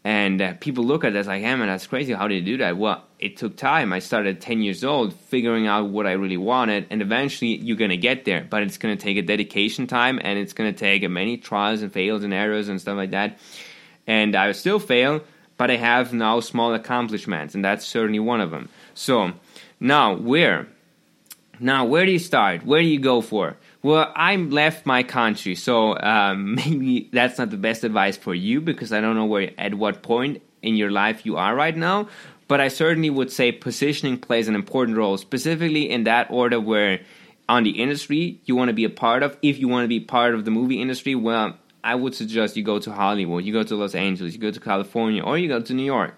and 0.05 0.40
uh, 0.40 0.55
people 0.61 0.85
look 0.85 1.05
at 1.05 1.14
us 1.17 1.26
like, 1.26 1.43
hey 1.43 1.55
man, 1.55 1.69
that's 1.69 1.87
crazy. 1.87 2.12
How 2.12 2.28
did 2.28 2.37
you 2.37 2.57
do 2.57 2.57
that? 2.59 2.76
Well, 2.76 3.05
it 3.19 3.37
took 3.37 3.57
time. 3.57 3.93
I 3.93 3.99
started 3.99 4.37
at 4.37 4.43
10 4.43 4.62
years 4.62 4.85
old 4.85 5.12
figuring 5.12 5.67
out 5.67 5.88
what 5.88 6.07
I 6.07 6.12
really 6.12 6.37
wanted, 6.37 6.87
and 6.90 7.02
eventually 7.02 7.57
you're 7.57 7.76
going 7.76 7.90
to 7.90 7.97
get 7.97 8.25
there. 8.25 8.47
But 8.49 8.62
it's 8.62 8.78
going 8.78 8.97
to 8.97 9.02
take 9.02 9.17
a 9.17 9.23
dedication 9.23 9.87
time, 9.87 10.21
and 10.23 10.38
it's 10.38 10.52
going 10.52 10.73
to 10.73 10.78
take 10.78 11.09
many 11.11 11.37
trials 11.37 11.83
and 11.83 11.93
fails 11.93 12.23
and 12.25 12.33
errors 12.33 12.69
and 12.69 12.81
stuff 12.81 12.97
like 12.97 13.11
that. 13.11 13.38
And 14.07 14.37
I 14.37 14.52
still 14.52 14.78
fail, 14.78 15.23
but 15.57 15.71
I 15.71 15.76
have 15.76 16.12
now 16.12 16.40
small 16.40 16.75
accomplishments, 16.75 17.55
and 17.55 17.64
that's 17.64 17.85
certainly 17.85 18.21
one 18.21 18.40
of 18.40 18.50
them. 18.50 18.69
So 18.95 19.33
now, 19.81 20.14
where? 20.14 20.69
Now, 21.61 21.85
where 21.87 22.07
do 22.07 22.12
you 22.12 22.21
start? 22.21 22.64
Where 22.64 22.81
do 22.81 22.87
you 22.87 23.00
go 23.00 23.21
for? 23.21 23.57
Well, 23.88 24.12
I 24.14 24.37
left 24.37 24.85
my 24.85 25.02
country, 25.02 25.54
so 25.54 25.99
um, 25.99 26.54
maybe 26.57 27.09
that's 27.11 27.38
not 27.38 27.49
the 27.49 27.57
best 27.57 27.85
advice 27.85 28.18
for 28.18 28.35
you 28.35 28.61
because 28.61 28.92
I 28.92 29.00
don't 29.00 29.16
know 29.16 29.25
where 29.25 29.50
at 29.57 29.73
what 29.73 30.02
point 30.02 30.42
in 30.61 30.76
your 30.76 30.90
life 30.90 31.25
you 31.25 31.38
are 31.38 31.54
right 31.54 31.75
now. 31.75 32.11
But 32.49 32.61
I 32.61 32.68
certainly 32.68 33.09
would 33.09 33.33
say 33.33 33.50
positioning 33.50 34.18
plays 34.18 34.47
an 34.47 34.54
important 34.54 34.99
role, 34.99 35.16
specifically 35.16 35.88
in 35.88 36.04
that 36.04 36.30
order 36.30 36.61
where 36.61 37.00
on 37.49 37.62
the 37.62 37.80
industry 37.80 38.42
you 38.45 38.54
want 38.54 38.68
to 38.68 38.75
be 38.75 38.85
a 38.85 38.90
part 38.90 39.23
of. 39.23 39.38
If 39.40 39.59
you 39.59 39.68
want 39.68 39.85
to 39.85 39.88
be 39.88 40.00
part 40.00 40.35
of 40.35 40.45
the 40.45 40.50
movie 40.50 40.83
industry, 40.83 41.14
well, 41.14 41.57
I 41.83 41.95
would 41.95 42.14
suggest 42.14 42.59
you 42.59 42.62
go 42.62 42.78
to 42.80 42.92
Hollywood, 42.92 43.42
you 43.42 43.54
go 43.54 43.62
to 43.62 43.75
Los 43.75 43.95
Angeles, 43.95 44.35
you 44.35 44.38
go 44.38 44.50
to 44.50 44.61
California, 44.61 45.23
or 45.23 45.38
you 45.38 45.49
go 45.49 45.62
to 45.62 45.73
New 45.73 45.87
York. 45.87 46.14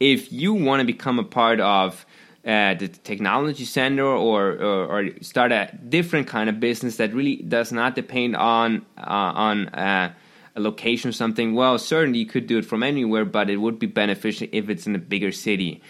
If 0.00 0.32
you 0.32 0.54
want 0.54 0.80
to 0.80 0.84
become 0.84 1.20
a 1.20 1.24
part 1.24 1.60
of 1.60 2.04
uh, 2.44 2.74
the 2.74 2.88
technology 2.88 3.64
center 3.64 4.04
or, 4.04 4.52
or, 4.52 4.84
or, 4.86 5.10
start 5.20 5.52
a 5.52 5.70
different 5.88 6.26
kind 6.26 6.50
of 6.50 6.58
business 6.58 6.96
that 6.96 7.14
really 7.14 7.36
does 7.36 7.70
not 7.70 7.94
depend 7.94 8.34
on 8.34 8.84
uh, 8.98 9.32
on 9.48 9.68
uh, 9.68 10.12
a 10.56 10.60
location 10.60 11.08
or 11.08 11.12
something, 11.12 11.54
well, 11.54 11.78
certainly 11.78 12.18
you 12.18 12.26
could 12.26 12.46
do 12.46 12.58
it 12.58 12.64
from 12.64 12.82
anywhere, 12.82 13.24
but 13.24 13.48
it 13.48 13.56
would 13.56 13.78
be 13.78 13.86
beneficial 13.86 14.48
if 14.52 14.68
it's 14.68 14.86
in 14.86 14.94
a 14.94 14.98
bigger 14.98 15.32
city 15.32 15.80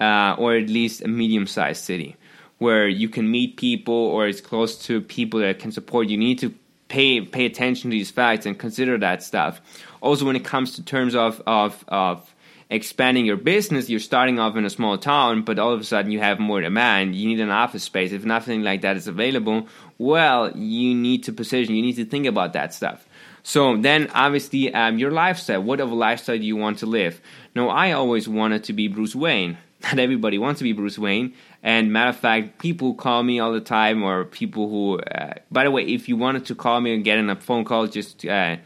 uh, 0.00 0.36
or 0.38 0.54
at 0.54 0.68
least 0.68 1.02
a 1.02 1.08
medium 1.08 1.46
sized 1.46 1.84
city. 1.84 2.16
where 2.58 2.86
you 2.88 3.08
can 3.08 3.30
meet 3.30 3.56
people 3.56 3.94
or 3.94 4.26
it's 4.26 4.40
close 4.40 4.78
to 4.86 5.00
people 5.00 5.40
that 5.40 5.58
can 5.58 5.72
support 5.72 6.08
you 6.08 6.16
need 6.16 6.38
to 6.38 6.54
pay 6.88 7.20
pay 7.20 7.46
attention 7.46 7.90
to 7.90 7.96
these 7.96 8.10
facts 8.10 8.46
and 8.46 8.58
consider 8.58 8.96
that 8.98 9.22
stuff 9.22 9.60
also 10.00 10.24
when 10.24 10.36
it 10.36 10.44
comes 10.44 10.72
to 10.76 10.82
terms 10.82 11.14
of 11.14 11.42
of 11.46 11.84
of 11.88 12.33
expanding 12.74 13.24
your 13.24 13.36
business, 13.36 13.88
you're 13.88 14.00
starting 14.00 14.38
off 14.38 14.56
in 14.56 14.64
a 14.64 14.70
small 14.70 14.98
town, 14.98 15.42
but 15.42 15.58
all 15.58 15.72
of 15.72 15.80
a 15.80 15.84
sudden 15.84 16.10
you 16.10 16.18
have 16.18 16.40
more 16.40 16.60
demand. 16.60 17.14
You 17.14 17.28
need 17.28 17.40
an 17.40 17.50
office 17.50 17.84
space. 17.84 18.12
If 18.12 18.24
nothing 18.24 18.62
like 18.62 18.82
that 18.82 18.96
is 18.96 19.06
available, 19.06 19.68
well, 19.98 20.56
you 20.56 20.94
need 20.94 21.24
to 21.24 21.32
position. 21.32 21.74
You 21.74 21.82
need 21.82 21.96
to 21.96 22.04
think 22.04 22.26
about 22.26 22.52
that 22.54 22.74
stuff. 22.74 23.06
So 23.44 23.76
then, 23.76 24.10
obviously, 24.12 24.72
um, 24.74 24.98
your 24.98 25.10
lifestyle. 25.10 25.62
What 25.62 25.80
of 25.80 25.90
a 25.90 25.94
lifestyle 25.94 26.38
do 26.38 26.44
you 26.44 26.56
want 26.56 26.78
to 26.78 26.86
live? 26.86 27.20
Now, 27.54 27.68
I 27.68 27.92
always 27.92 28.28
wanted 28.28 28.64
to 28.64 28.72
be 28.72 28.88
Bruce 28.88 29.14
Wayne. 29.14 29.58
Not 29.82 29.98
everybody 29.98 30.38
wants 30.38 30.58
to 30.58 30.64
be 30.64 30.72
Bruce 30.72 30.98
Wayne. 30.98 31.34
And 31.62 31.92
matter 31.92 32.08
of 32.08 32.16
fact, 32.16 32.58
people 32.58 32.94
call 32.94 33.22
me 33.22 33.38
all 33.38 33.52
the 33.52 33.60
time, 33.60 34.02
or 34.02 34.24
people 34.24 34.68
who. 34.68 34.98
Uh, 34.98 35.34
by 35.50 35.64
the 35.64 35.70
way, 35.70 35.84
if 35.84 36.08
you 36.08 36.16
wanted 36.16 36.46
to 36.46 36.54
call 36.54 36.80
me 36.80 36.94
and 36.94 37.04
get 37.04 37.18
in 37.18 37.30
a 37.30 37.36
phone 37.36 37.64
call, 37.64 37.86
just 37.86 38.24
uh, 38.24 38.56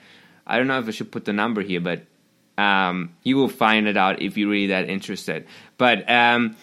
I 0.47 0.57
don't 0.57 0.69
know 0.69 0.79
if 0.79 0.89
I 0.89 0.93
should 0.93 1.13
put 1.13 1.25
the 1.25 1.33
number 1.33 1.61
here, 1.61 1.81
but 1.81 2.03
um, 2.59 3.15
you 3.23 3.37
will 3.37 3.49
find 3.49 3.87
it 3.87 3.97
out 3.97 4.21
if 4.21 4.37
you're 4.37 4.51
really 4.51 4.67
that 4.67 4.91
interested. 4.91 5.47
But 5.79 6.11
um, 6.11 6.57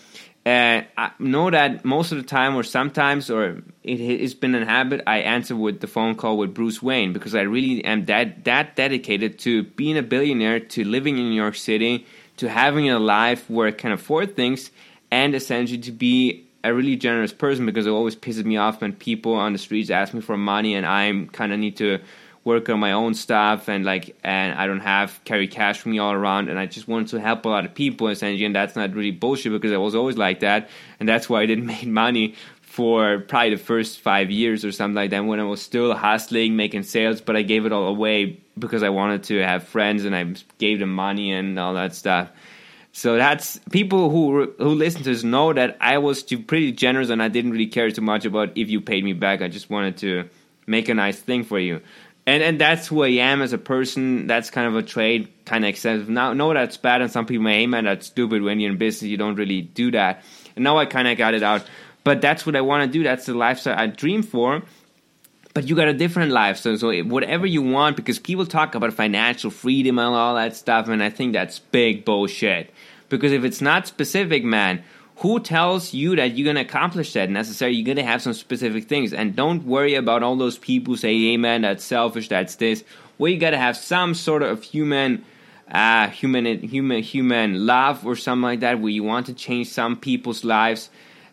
uh, 0.46 0.82
I 0.98 1.12
know 1.18 1.50
that 1.50 1.86
most 1.86 2.12
of 2.12 2.18
the 2.18 2.24
time, 2.24 2.56
or 2.56 2.64
sometimes, 2.64 3.32
or 3.32 3.64
it, 3.82 4.22
has 4.22 4.36
been 4.36 4.54
a 4.54 4.66
habit, 4.66 5.02
I 5.08 5.20
answer 5.20 5.56
with 5.56 5.80
the 5.80 5.88
phone 5.88 6.16
call 6.16 6.38
with 6.38 6.54
Bruce 6.54 6.84
Wayne 6.84 7.14
because 7.14 7.34
I 7.34 7.42
really 7.42 7.84
am 7.84 8.06
that 8.06 8.44
that 8.44 8.76
dedicated 8.76 9.40
to 9.40 9.64
being 9.64 9.98
a 9.98 10.04
billionaire, 10.04 10.60
to 10.60 10.84
living 10.84 11.18
in 11.18 11.30
New 11.30 11.36
York 11.36 11.56
City, 11.56 12.06
to 12.38 12.50
having 12.50 12.90
a 12.90 13.00
life 13.00 13.50
where 13.50 13.70
I 13.70 13.72
can 13.72 13.94
afford 13.94 14.36
things, 14.36 14.70
and 15.10 15.34
essentially 15.34 15.80
to 15.80 15.92
be 15.92 16.46
a 16.64 16.74
really 16.74 16.96
generous 16.96 17.32
person 17.32 17.66
because 17.66 17.86
it 17.86 17.92
always 17.92 18.16
pisses 18.16 18.44
me 18.44 18.58
off 18.58 18.82
when 18.82 18.92
people 18.92 19.34
on 19.34 19.54
the 19.54 19.60
streets 19.60 19.92
ask 19.92 20.14
me 20.16 20.22
for 20.22 20.36
money 20.36 20.74
and 20.74 20.84
I 20.84 21.28
kind 21.32 21.54
of 21.54 21.60
need 21.60 21.78
to 21.78 22.00
work 22.46 22.70
on 22.70 22.80
my 22.80 22.92
own 22.92 23.16
stuff 23.16 23.68
and 23.68 23.84
like 23.84 24.16
and 24.24 24.54
I 24.58 24.68
don't 24.68 24.80
have 24.82 25.20
carry 25.26 25.48
cash 25.48 25.80
for 25.80 25.90
me 25.90 25.98
all 25.98 26.14
around 26.14 26.48
and 26.48 26.60
I 26.60 26.68
just 26.68 26.88
wanted 26.88 27.08
to 27.10 27.20
help 27.20 27.44
a 27.44 27.50
lot 27.50 27.66
of 27.66 27.74
people 27.74 28.08
and 28.08 28.56
that's 28.56 28.76
not 28.76 28.94
really 28.94 29.12
bullshit 29.12 29.52
because 29.52 29.74
I 29.74 29.78
was 29.78 29.96
always 29.96 30.16
like 30.16 30.42
that 30.42 30.70
and 31.00 31.10
that's 31.10 31.28
why 31.28 31.42
I 31.42 31.48
didn't 31.48 31.66
make 31.76 31.88
money 31.88 32.36
for 32.62 33.20
probably 33.20 33.52
the 33.52 33.58
first 33.58 34.00
five 34.00 34.30
years 34.30 34.64
or 34.64 34.72
something 34.72 34.96
like 34.96 35.10
that 35.10 35.22
when 35.22 35.40
I 35.40 35.44
was 35.44 35.62
still 35.62 35.94
hustling, 35.96 36.58
making 36.58 36.84
sales, 36.84 37.22
but 37.22 37.38
I 37.38 37.42
gave 37.42 37.66
it 37.66 37.72
all 37.72 37.88
away 37.88 38.38
because 38.60 38.84
I 38.84 38.90
wanted 38.90 39.24
to 39.24 39.38
have 39.38 39.64
friends 39.64 40.04
and 40.04 40.14
I 40.14 40.34
gave 40.58 40.80
them 40.80 40.94
money 40.94 41.32
and 41.32 41.58
all 41.58 41.74
that 41.76 41.96
stuff. 41.96 42.30
So 42.92 43.16
that's 43.16 43.60
people 43.72 44.10
who 44.10 44.54
who 44.58 44.76
listen 44.76 45.04
to 45.04 45.10
this 45.10 45.24
know 45.24 45.52
that 45.54 45.78
I 45.80 45.98
was 45.98 46.22
too 46.22 46.38
pretty 46.38 46.74
generous 46.74 47.10
and 47.10 47.24
I 47.24 47.30
didn't 47.30 47.52
really 47.52 47.68
care 47.68 47.90
too 47.92 48.02
much 48.02 48.26
about 48.26 48.58
if 48.58 48.70
you 48.70 48.82
paid 48.82 49.04
me 49.04 49.14
back. 49.14 49.42
I 49.42 49.48
just 49.48 49.70
wanted 49.70 49.98
to 49.98 50.30
make 50.68 50.90
a 50.90 50.94
nice 50.94 51.20
thing 51.20 51.44
for 51.44 51.60
you 51.60 51.82
and 52.28 52.42
and 52.42 52.60
that's 52.60 52.88
who 52.88 53.04
I 53.04 53.10
am 53.10 53.42
as 53.42 53.54
a 53.54 53.58
person. 53.58 54.28
That's 54.28 54.50
kind 54.50 54.68
of 54.68 54.76
a 54.76 54.84
trait, 54.84 55.46
kind 55.46 55.64
of 55.64 55.70
excessive. 55.70 56.10
Now, 56.10 56.34
know 56.34 56.54
that's 56.54 56.78
bad, 56.78 57.02
and 57.02 57.12
some 57.12 57.26
people 57.26 57.44
may, 57.44 57.62
hey 57.62 57.68
man, 57.68 57.86
that's 57.86 58.08
stupid. 58.08 58.42
When 58.42 58.60
you're 58.60 58.72
in 58.72 58.78
business, 58.78 59.10
you 59.10 59.18
don't 59.18 59.36
really 59.36 59.62
do 59.62 59.92
that. 59.92 60.24
And 60.56 60.64
now 60.64 60.78
I 60.78 60.86
kind 60.86 61.08
of 61.08 61.18
got 61.18 61.34
it 61.34 61.44
out. 61.44 61.64
But 62.04 62.22
that's 62.22 62.46
what 62.46 62.56
I 62.56 62.62
want 62.62 62.84
to 62.84 62.98
do. 62.98 63.04
That's 63.04 63.26
the 63.26 63.34
lifestyle 63.34 63.78
I 63.78 63.88
dream 63.88 64.24
for. 64.24 64.62
But 65.56 65.70
you 65.70 65.76
got 65.76 65.88
a 65.88 65.94
different 65.94 66.32
lifestyle, 66.32 66.78
so 66.78 66.94
whatever 67.04 67.46
you 67.46 67.62
want, 67.62 67.96
because 67.96 68.20
people 68.20 68.46
talk 68.46 68.76
about 68.76 68.92
financial 68.92 69.50
freedom 69.50 69.98
and 69.98 70.14
all 70.14 70.36
that 70.36 70.54
stuff, 70.56 70.90
and 70.90 71.02
I 71.02 71.10
think 71.10 71.32
that's 71.32 71.60
big 71.60 72.04
bullshit. 72.04 72.74
Because 73.08 73.32
if 73.32 73.46
it's 73.46 73.62
not 73.62 73.88
specific, 73.88 74.44
man, 74.44 74.84
who 75.18 75.40
tells 75.40 75.94
you 75.94 76.16
that 76.16 76.36
you're 76.36 76.44
going 76.44 76.56
to 76.56 76.62
accomplish 76.62 77.14
that 77.14 77.30
necessarily 77.30 77.78
you're 77.78 77.86
going 77.86 77.98
to 77.98 78.04
have 78.04 78.22
some 78.22 78.34
specific 78.34 78.88
things. 78.88 79.14
And 79.14 79.36
don't 79.36 79.66
worry 79.66 79.96
about 79.96 80.24
all 80.24 80.36
those 80.36 80.58
people 80.58 80.94
who 80.94 80.98
say 80.98 81.14
hey 81.14 81.38
man 81.38 81.62
that's 81.62 81.84
selfish 81.84 82.30
that's 82.30 82.56
this. 82.56 82.84
Well 83.18 83.32
you 83.32 83.40
got 83.40 83.52
to 83.52 83.58
have 83.58 83.78
some 83.78 84.14
sort 84.14 84.44
of 84.44 84.64
human 84.64 85.24
uh, 85.72 86.10
human 86.10 86.46
human 86.60 87.02
human 87.02 87.66
love 87.66 88.06
or 88.06 88.16
something 88.16 88.44
like 88.44 88.60
that 88.60 88.80
where 88.80 88.92
you 88.92 89.04
want 89.04 89.26
to 89.28 89.34
change 89.34 89.70
some 89.70 89.96
people's 89.98 90.44
lives. 90.44 90.90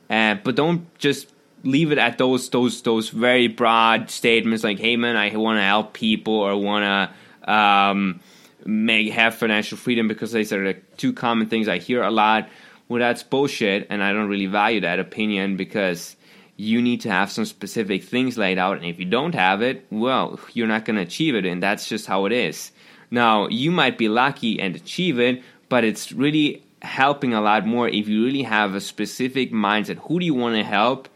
Uh, 0.09 0.37
but 0.37 0.55
don't 0.55 0.97
just 0.99 1.33
leave 1.65 1.93
it 1.93 1.99
at 1.99 2.19
those 2.19 2.49
those 2.51 2.83
those 2.83 3.09
very 3.11 3.47
broad 3.47 4.11
statements 4.11 4.65
like 4.65 4.81
hey 4.81 4.97
man 4.97 5.17
i 5.17 5.35
want 5.37 5.59
to 5.59 5.63
help 5.63 5.93
people 5.93 6.35
or 6.35 6.57
want 6.57 6.83
to 7.45 7.53
um, 7.53 8.21
make 8.65 9.13
have 9.13 9.35
financial 9.35 9.79
freedom 9.79 10.09
because 10.09 10.33
these 10.33 10.53
are 10.53 10.73
the 10.73 10.81
two 10.97 11.13
common 11.13 11.49
things 11.49 11.69
i 11.69 11.79
hear 11.79 12.03
a 12.03 12.11
lot 12.11 12.49
well, 12.93 13.01
that's 13.01 13.23
bullshit, 13.23 13.87
and 13.89 14.05
I 14.05 14.13
don't 14.13 14.29
really 14.29 14.45
value 14.45 14.83
that 14.83 14.99
opinion 15.01 15.57
because 15.57 16.15
you 16.59 16.83
need 16.83 17.01
to 17.01 17.11
have 17.11 17.33
some 17.33 17.47
specific 17.47 18.05
things 18.05 18.37
laid 18.37 18.59
out, 18.59 18.77
and 18.77 18.85
if 18.85 18.99
you 18.99 19.07
don't 19.07 19.35
have 19.35 19.63
it, 19.63 19.87
well, 19.91 20.39
you're 20.53 20.67
not 20.67 20.85
going 20.85 20.97
to 20.97 21.03
achieve 21.03 21.35
it, 21.35 21.47
and 21.47 21.63
that's 21.63 21.89
just 21.89 22.07
how 22.07 22.27
it 22.27 22.33
is. 22.33 22.71
Now, 23.11 23.49
you 23.49 23.71
might 23.71 23.97
be 23.97 24.11
lucky 24.11 24.61
and 24.61 24.77
achieve 24.77 25.19
it, 25.19 25.43
but 25.71 25.85
it's 25.85 26.13
really 26.13 26.63
helping 26.83 27.33
a 27.33 27.41
lot 27.41 27.65
more 27.65 27.89
if 27.89 28.09
you 28.09 28.27
really 28.27 28.43
have 28.43 28.75
a 28.75 28.81
specific 28.83 29.53
mindset. 29.53 29.97
Who 30.01 30.21
do 30.21 30.27
you 30.27 30.35
want 30.35 30.57
to 30.57 30.63
help, 30.63 31.09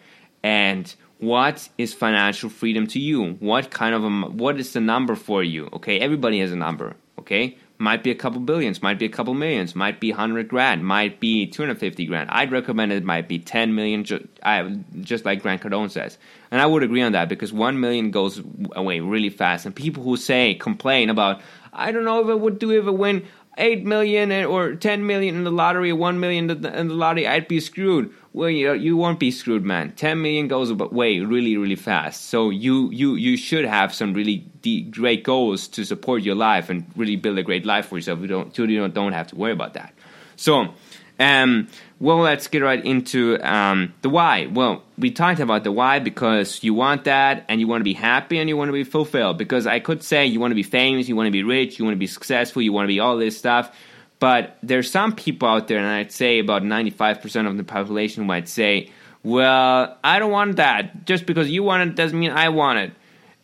and 0.43 0.95
what 1.19 1.69
is 1.77 1.93
financial 1.93 2.49
freedom 2.49 2.87
to 2.87 2.99
you? 2.99 3.33
What 3.35 3.71
kind 3.71 3.95
of 3.95 4.03
a 4.03 4.11
what 4.31 4.59
is 4.59 4.73
the 4.73 4.81
number 4.81 5.15
for 5.15 5.45
you? 5.45 5.69
Okay, 5.75 6.01
everybody 6.01 6.41
has 6.41 6.53
a 6.53 6.57
number. 6.57 6.97
Okay, 7.19 7.59
might 7.79 8.03
be 8.03 8.11
a 8.11 8.15
couple 8.15 8.41
billions, 8.41 8.83
might 8.83 8.99
be 8.99 9.07
a 9.07 9.11
couple 9.11 9.35
millions, 9.35 9.75
might 9.75 10.01
be 10.01 10.11
100 10.11 10.49
grand, 10.49 10.85
might 10.85 11.21
be 11.21 11.47
250 11.47 12.07
grand. 12.07 12.31
I'd 12.31 12.53
recommend 12.53 12.93
it 12.93 13.05
might 13.05 13.29
be 13.29 13.39
10 13.39 13.75
million, 13.75 14.05
I, 14.43 14.79
just 15.01 15.25
like 15.25 15.43
Grant 15.43 15.63
Cardone 15.63 15.91
says. 15.91 16.19
And 16.51 16.61
I 16.61 16.67
would 16.67 16.83
agree 16.83 17.03
on 17.03 17.13
that 17.13 17.29
because 17.29 17.53
1 17.53 17.79
million 17.81 18.11
goes 18.11 18.41
away 18.73 19.01
really 19.01 19.31
fast. 19.31 19.67
And 19.67 19.75
people 19.75 20.03
who 20.03 20.17
say, 20.17 20.55
complain 20.55 21.11
about, 21.11 21.41
I 21.73 21.93
don't 21.93 22.05
know 22.05 22.21
if 22.21 22.29
I 22.29 22.35
would 22.35 22.59
do 22.59 22.71
if 22.71 22.87
I 22.87 22.91
win 22.91 23.27
8 23.59 23.85
million 23.85 24.33
or 24.45 24.75
10 24.75 25.07
million 25.07 25.37
in 25.37 25.45
the 25.45 25.51
lottery, 25.51 25.93
1 25.93 26.21
million 26.21 26.51
in 26.51 26.89
the 26.89 26.95
lottery, 26.95 27.27
I'd 27.27 27.49
be 27.49 27.61
screwed 27.61 28.13
well, 28.37 28.51
you, 28.51 28.75
you 28.75 28.99
won't 28.99 29.19
be 29.19 29.31
screwed, 29.31 29.65
man. 29.65 29.93
10 29.93 30.21
million 30.21 30.47
goes 30.47 30.71
away 30.71 31.21
really, 31.21 31.57
really 31.57 31.75
fast. 31.75 32.27
So 32.27 32.51
you 32.51 32.91
you 32.91 33.15
you 33.15 33.35
should 33.39 33.65
have 33.65 33.95
some 33.95 34.13
really 34.13 34.45
great 34.91 35.25
goals 35.25 35.69
to 35.69 35.87
support 35.87 36.21
your 36.21 36.35
life 36.35 36.69
and 36.69 36.85
really 36.97 37.17
build 37.17 37.39
a 37.39 37.43
great 37.43 37.65
life 37.65 37.87
for 37.87 37.97
yourself. 37.97 38.21
You 38.21 38.27
don't 38.27 38.59
you 38.59 38.79
don't, 38.79 38.93
don't 38.93 39.15
have 39.15 39.29
to 39.29 39.37
worry 39.37 39.53
about 39.53 39.73
that. 39.73 39.95
So, 40.37 40.75
um, 41.19 41.69
well, 41.99 42.19
let's 42.19 42.47
get 42.49 42.63
right 42.63 42.85
into 42.85 43.39
um, 43.41 43.95
the 44.03 44.11
why. 44.11 44.49
Well, 44.53 44.83
we 44.99 45.13
talked 45.13 45.41
about 45.41 45.65
the 45.65 45.73
why 45.73 45.99
because 45.99 46.63
you 46.63 46.75
want 46.75 47.05
that 47.05 47.47
and 47.49 47.59
you 47.59 47.67
want 47.67 47.81
to 47.81 47.85
be 47.85 47.95
happy 47.95 48.39
and 48.39 48.51
you 48.51 48.57
want 48.59 48.69
to 48.69 48.75
be 48.75 48.85
fulfilled. 48.85 49.39
Because 49.39 49.67
I 49.67 49.81
could 49.81 50.03
say 50.03 50.27
you 50.27 50.41
want 50.41 50.51
to 50.51 50.57
be 50.57 50.63
famous, 50.63 51.09
you 51.09 51.17
want 51.17 51.29
to 51.29 51.31
be 51.31 51.43
rich, 51.43 51.79
you 51.79 51.87
want 51.87 51.95
to 51.95 51.99
be 51.99 52.07
successful, 52.07 52.61
you 52.61 52.75
want 52.75 52.85
to 52.85 52.89
be 52.89 53.01
all 53.01 53.17
this 53.17 53.39
stuff 53.39 53.75
but 54.19 54.59
there's 54.63 54.91
some 54.91 55.15
people 55.15 55.49
out 55.49 55.69
there, 55.69 55.79
and 55.79 55.87
I'd 55.87 56.13
say 56.13 56.39
about 56.39 56.63
95% 56.63 57.47
of 57.49 57.57
the 57.57 57.65
population 57.65 58.27
might 58.27 58.49
say, 58.49 58.91
well, 59.23 59.99
I 60.03 60.19
don't 60.19 60.31
want 60.31 60.57
that. 60.57 61.05
Just 61.05 61.27
because 61.27 61.51
you 61.51 61.63
want 61.63 61.91
it 61.91 61.97
doesn't 61.97 62.19
mean 62.19 62.31
I 62.31 62.49
want 62.49 62.79
it. 62.79 62.93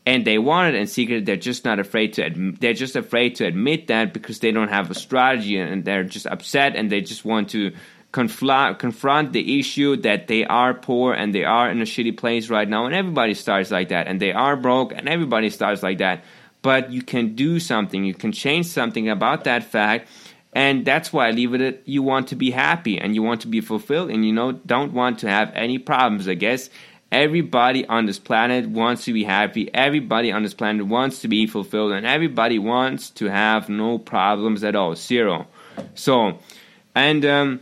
And 0.07 0.25
they 0.25 0.39
want 0.39 0.75
it 0.75 0.79
in 0.79 0.87
secret. 0.87 1.27
They're 1.27 1.37
just 1.37 1.65
not 1.65 1.79
afraid 1.79 2.15
to. 2.15 2.55
They're 2.59 2.73
just 2.73 2.97
afraid 2.97 3.37
to 3.37 3.47
admit 3.47 3.87
that 3.87 4.13
because 4.13 4.41
they 4.41 4.51
don't 4.51 4.69
have 4.69 4.91
a 4.91 4.95
strategy, 4.95 5.59
and 5.59 5.85
they're 5.85 6.05
just 6.05 6.27
upset, 6.27 6.75
and 6.75 6.91
they 6.91 7.01
just 7.01 7.25
want 7.25 7.51
to 7.51 7.73
confront 8.11 8.79
confront 8.79 9.33
the 9.33 9.59
issue 9.59 9.97
that 9.97 10.29
they 10.29 10.45
are 10.45 10.75
poor 10.75 11.15
and 11.15 11.35
they 11.35 11.45
are 11.45 11.71
in 11.71 11.81
a 11.81 11.85
shitty 11.85 12.15
place 12.17 12.51
right 12.51 12.69
now. 12.69 12.85
And 12.85 12.95
everybody 12.95 13.35
starts 13.35 13.71
like 13.71 13.89
that, 13.89 14.09
and 14.09 14.21
they 14.21 14.33
are 14.33 14.57
broke, 14.57 14.93
and 14.93 15.09
everybody 15.09 15.51
starts 15.51 15.83
like 15.83 15.99
that. 15.99 16.25
But 16.63 16.93
you 16.93 17.03
can 17.03 17.35
do 17.35 17.61
something. 17.61 18.05
You 18.05 18.15
can 18.15 18.33
change 18.33 18.67
something 18.67 19.09
about 19.09 19.45
that 19.45 19.65
fact 19.65 20.09
and 20.53 20.85
that's 20.85 21.13
why 21.13 21.29
I 21.29 21.31
leave 21.31 21.55
it 21.55 21.61
at 21.61 21.89
you 21.89 22.03
want 22.03 22.29
to 22.29 22.37
be 22.37 22.51
happy 22.51 22.99
and 22.99 23.15
you 23.15 23.23
want 23.23 23.41
to 23.43 23.49
be 23.49 23.61
fulfilled 23.61 24.11
and 24.11 24.25
you 24.25 24.33
know 24.33 24.53
don't 24.53 24.93
want 24.93 25.21
to 25.21 25.29
have 25.29 25.51
any 25.55 25.79
problems, 25.79 26.29
I 26.29 26.35
guess. 26.35 26.69
Everybody 27.11 27.87
on 27.87 28.07
this 28.07 28.19
planet 28.19 28.67
wants 28.69 29.05
to 29.05 29.13
be 29.13 29.25
happy. 29.25 29.73
Everybody 29.75 30.33
on 30.33 30.43
this 30.43 30.55
planet 30.55 30.87
wants 30.87 31.21
to 31.21 31.29
be 31.29 31.47
fulfilled 31.47 31.93
and 31.93 32.07
everybody 32.07 32.59
wants 32.59 33.11
to 33.11 33.27
have 33.27 33.69
no 33.69 33.99
problems 33.99 34.65
at 34.65 34.75
all. 34.75 34.95
Zero. 34.95 35.47
So, 35.95 36.39
and 36.95 37.25
um, 37.25 37.61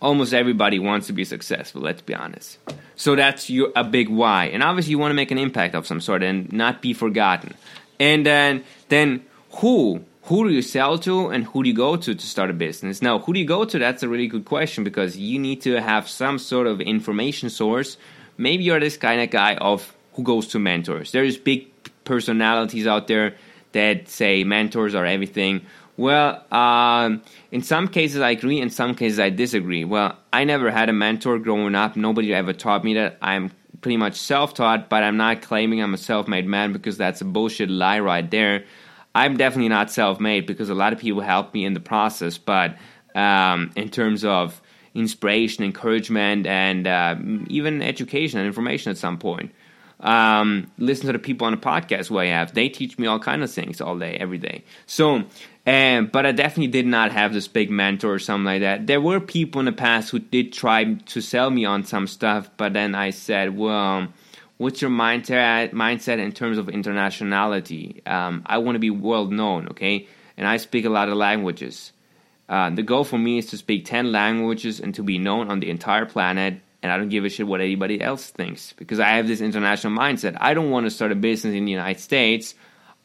almost 0.00 0.34
everybody 0.34 0.78
wants 0.78 1.06
to 1.08 1.12
be 1.12 1.24
successful, 1.24 1.82
let's 1.82 2.02
be 2.02 2.14
honest. 2.14 2.58
So 2.96 3.14
that's 3.16 3.48
your, 3.48 3.72
a 3.74 3.84
big 3.84 4.08
why. 4.08 4.46
And 4.46 4.62
obviously 4.62 4.90
you 4.92 4.98
want 4.98 5.10
to 5.10 5.16
make 5.16 5.30
an 5.30 5.38
impact 5.38 5.74
of 5.74 5.86
some 5.86 6.00
sort 6.00 6.22
and 6.22 6.52
not 6.52 6.82
be 6.82 6.92
forgotten. 6.92 7.54
And 7.98 8.26
then 8.26 8.64
then 8.88 9.24
who 9.56 10.04
who 10.24 10.48
do 10.48 10.54
you 10.54 10.62
sell 10.62 10.98
to 10.98 11.28
and 11.28 11.44
who 11.44 11.62
do 11.62 11.68
you 11.68 11.74
go 11.74 11.96
to 11.96 12.14
to 12.14 12.26
start 12.26 12.50
a 12.50 12.52
business? 12.52 13.02
Now, 13.02 13.18
who 13.18 13.32
do 13.32 13.40
you 13.40 13.46
go 13.46 13.64
to? 13.64 13.78
That's 13.78 14.02
a 14.02 14.08
really 14.08 14.28
good 14.28 14.44
question 14.44 14.84
because 14.84 15.16
you 15.16 15.38
need 15.38 15.62
to 15.62 15.80
have 15.80 16.08
some 16.08 16.38
sort 16.38 16.66
of 16.66 16.80
information 16.80 17.50
source. 17.50 17.96
Maybe 18.36 18.64
you're 18.64 18.80
this 18.80 18.96
kind 18.96 19.20
of 19.20 19.30
guy 19.30 19.56
of 19.56 19.92
who 20.14 20.22
goes 20.22 20.46
to 20.48 20.58
mentors. 20.58 21.10
There's 21.10 21.36
big 21.36 21.68
personalities 22.04 22.86
out 22.86 23.08
there 23.08 23.34
that 23.72 24.08
say 24.08 24.44
mentors 24.44 24.94
are 24.94 25.06
everything. 25.06 25.62
Well, 25.96 26.44
um, 26.52 27.22
in 27.50 27.62
some 27.62 27.88
cases 27.88 28.20
I 28.20 28.30
agree, 28.30 28.60
in 28.60 28.70
some 28.70 28.94
cases 28.94 29.18
I 29.18 29.30
disagree. 29.30 29.84
Well, 29.84 30.16
I 30.32 30.44
never 30.44 30.70
had 30.70 30.88
a 30.88 30.92
mentor 30.92 31.38
growing 31.38 31.74
up. 31.74 31.96
Nobody 31.96 32.32
ever 32.32 32.52
taught 32.52 32.84
me 32.84 32.94
that. 32.94 33.18
I'm 33.20 33.50
pretty 33.80 33.96
much 33.96 34.14
self 34.14 34.54
taught, 34.54 34.88
but 34.88 35.02
I'm 35.02 35.16
not 35.16 35.42
claiming 35.42 35.82
I'm 35.82 35.94
a 35.94 35.98
self 35.98 36.28
made 36.28 36.46
man 36.46 36.72
because 36.72 36.96
that's 36.96 37.20
a 37.20 37.24
bullshit 37.24 37.68
lie 37.68 38.00
right 38.00 38.30
there. 38.30 38.64
I'm 39.14 39.36
definitely 39.36 39.68
not 39.68 39.90
self 39.90 40.20
made 40.20 40.46
because 40.46 40.70
a 40.70 40.74
lot 40.74 40.92
of 40.92 40.98
people 40.98 41.20
helped 41.20 41.54
me 41.54 41.64
in 41.64 41.74
the 41.74 41.80
process, 41.80 42.38
but 42.38 42.76
um, 43.14 43.70
in 43.76 43.88
terms 43.88 44.24
of 44.24 44.60
inspiration, 44.94 45.64
encouragement, 45.64 46.46
and 46.46 46.86
uh, 46.86 47.16
even 47.48 47.82
education 47.82 48.38
and 48.38 48.46
information 48.46 48.90
at 48.90 48.98
some 48.98 49.18
point. 49.18 49.52
Um, 50.00 50.70
listen 50.78 51.06
to 51.06 51.12
the 51.12 51.18
people 51.20 51.46
on 51.46 51.52
the 51.52 51.58
podcast 51.58 52.08
who 52.08 52.18
I 52.18 52.26
have. 52.26 52.52
They 52.52 52.68
teach 52.68 52.98
me 52.98 53.06
all 53.06 53.20
kind 53.20 53.42
of 53.42 53.50
things 53.52 53.80
all 53.80 53.96
day, 53.96 54.16
every 54.16 54.38
day. 54.38 54.64
So, 54.84 55.24
um, 55.64 56.06
but 56.12 56.26
I 56.26 56.32
definitely 56.32 56.72
did 56.72 56.86
not 56.86 57.12
have 57.12 57.32
this 57.32 57.46
big 57.46 57.70
mentor 57.70 58.14
or 58.14 58.18
something 58.18 58.44
like 58.44 58.62
that. 58.62 58.88
There 58.88 59.00
were 59.00 59.20
people 59.20 59.60
in 59.60 59.66
the 59.66 59.72
past 59.72 60.10
who 60.10 60.18
did 60.18 60.52
try 60.52 60.94
to 60.94 61.20
sell 61.20 61.50
me 61.50 61.64
on 61.64 61.84
some 61.84 62.08
stuff, 62.08 62.50
but 62.56 62.72
then 62.72 62.96
I 62.96 63.10
said, 63.10 63.56
well, 63.56 64.08
what's 64.58 64.80
your 64.80 64.90
mindset 64.90 65.72
mindset 65.72 66.18
in 66.18 66.32
terms 66.32 66.58
of 66.58 66.66
internationality? 66.66 68.06
Um, 68.06 68.42
I 68.46 68.58
want 68.58 68.76
to 68.76 68.80
be 68.80 68.90
world 68.90 69.32
known, 69.32 69.68
okay? 69.70 70.08
And 70.36 70.46
I 70.46 70.56
speak 70.56 70.84
a 70.84 70.90
lot 70.90 71.08
of 71.08 71.16
languages. 71.16 71.92
Uh, 72.48 72.70
the 72.70 72.82
goal 72.82 73.04
for 73.04 73.18
me 73.18 73.38
is 73.38 73.46
to 73.46 73.56
speak 73.56 73.84
10 73.84 74.12
languages 74.12 74.80
and 74.80 74.94
to 74.94 75.02
be 75.02 75.18
known 75.18 75.50
on 75.50 75.60
the 75.60 75.70
entire 75.70 76.06
planet. 76.06 76.60
And 76.82 76.90
I 76.90 76.96
don't 76.96 77.08
give 77.08 77.24
a 77.24 77.28
shit 77.28 77.46
what 77.46 77.60
anybody 77.60 78.00
else 78.00 78.30
thinks 78.30 78.72
because 78.72 78.98
I 78.98 79.10
have 79.10 79.26
this 79.26 79.40
international 79.40 79.92
mindset. 79.92 80.36
I 80.40 80.52
don't 80.52 80.70
want 80.70 80.86
to 80.86 80.90
start 80.90 81.12
a 81.12 81.14
business 81.14 81.54
in 81.54 81.64
the 81.64 81.70
United 81.70 82.00
States. 82.00 82.54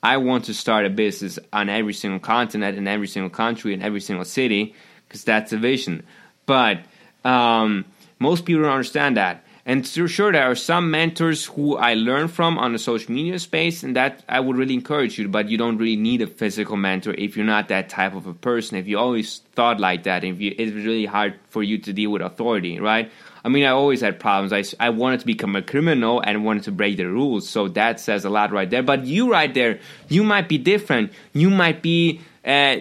I 0.01 0.17
want 0.17 0.45
to 0.45 0.53
start 0.53 0.85
a 0.85 0.89
business 0.89 1.37
on 1.53 1.69
every 1.69 1.93
single 1.93 2.19
continent, 2.19 2.77
in 2.77 2.87
every 2.87 3.07
single 3.07 3.29
country, 3.29 3.73
in 3.73 3.81
every 3.81 4.01
single 4.01 4.25
city 4.25 4.73
because 5.07 5.23
that's 5.23 5.51
the 5.51 5.57
vision. 5.57 6.03
But 6.45 6.79
um, 7.23 7.85
most 8.19 8.45
people 8.45 8.63
don't 8.63 8.71
understand 8.71 9.17
that. 9.17 9.43
And 9.67 9.85
sure, 9.85 10.31
there 10.31 10.49
are 10.49 10.55
some 10.55 10.91
mentors 10.91 11.43
who 11.43 11.75
I 11.75 11.95
learn 11.95 12.29
from 12.29 12.57
on 12.57 12.71
the 12.71 12.79
social 12.79 13.13
media 13.13 13.37
space, 13.37 13.83
and 13.83 13.97
that 13.97 14.23
I 14.29 14.39
would 14.39 14.55
really 14.55 14.73
encourage 14.73 15.19
you. 15.19 15.27
But 15.27 15.49
you 15.49 15.57
don't 15.57 15.77
really 15.77 15.97
need 15.97 16.21
a 16.21 16.27
physical 16.27 16.77
mentor 16.77 17.13
if 17.17 17.35
you're 17.35 17.45
not 17.45 17.67
that 17.67 17.89
type 17.89 18.15
of 18.15 18.27
a 18.27 18.33
person. 18.33 18.77
If 18.77 18.87
you 18.87 18.97
always 18.97 19.39
thought 19.55 19.81
like 19.81 20.03
that, 20.03 20.23
if 20.23 20.39
you, 20.39 20.55
it's 20.57 20.71
really 20.71 21.05
hard 21.05 21.37
for 21.49 21.63
you 21.63 21.79
to 21.79 21.91
deal 21.91 22.11
with 22.11 22.21
authority, 22.21 22.79
right? 22.79 23.11
I 23.43 23.49
mean, 23.49 23.65
I 23.65 23.71
always 23.71 23.99
had 23.99 24.21
problems. 24.21 24.53
I, 24.53 24.63
I 24.85 24.89
wanted 24.89 25.19
to 25.19 25.25
become 25.25 25.53
a 25.57 25.61
criminal 25.61 26.21
and 26.21 26.45
wanted 26.45 26.63
to 26.63 26.71
break 26.71 26.95
the 26.95 27.03
rules. 27.03 27.49
So 27.49 27.67
that 27.67 27.99
says 27.99 28.23
a 28.23 28.29
lot 28.29 28.53
right 28.53 28.69
there. 28.69 28.83
But 28.83 29.05
you, 29.05 29.29
right 29.29 29.53
there, 29.53 29.81
you 30.07 30.23
might 30.23 30.47
be 30.47 30.57
different. 30.57 31.11
You 31.33 31.49
might 31.49 31.81
be. 31.81 32.21
Uh, 32.45 32.77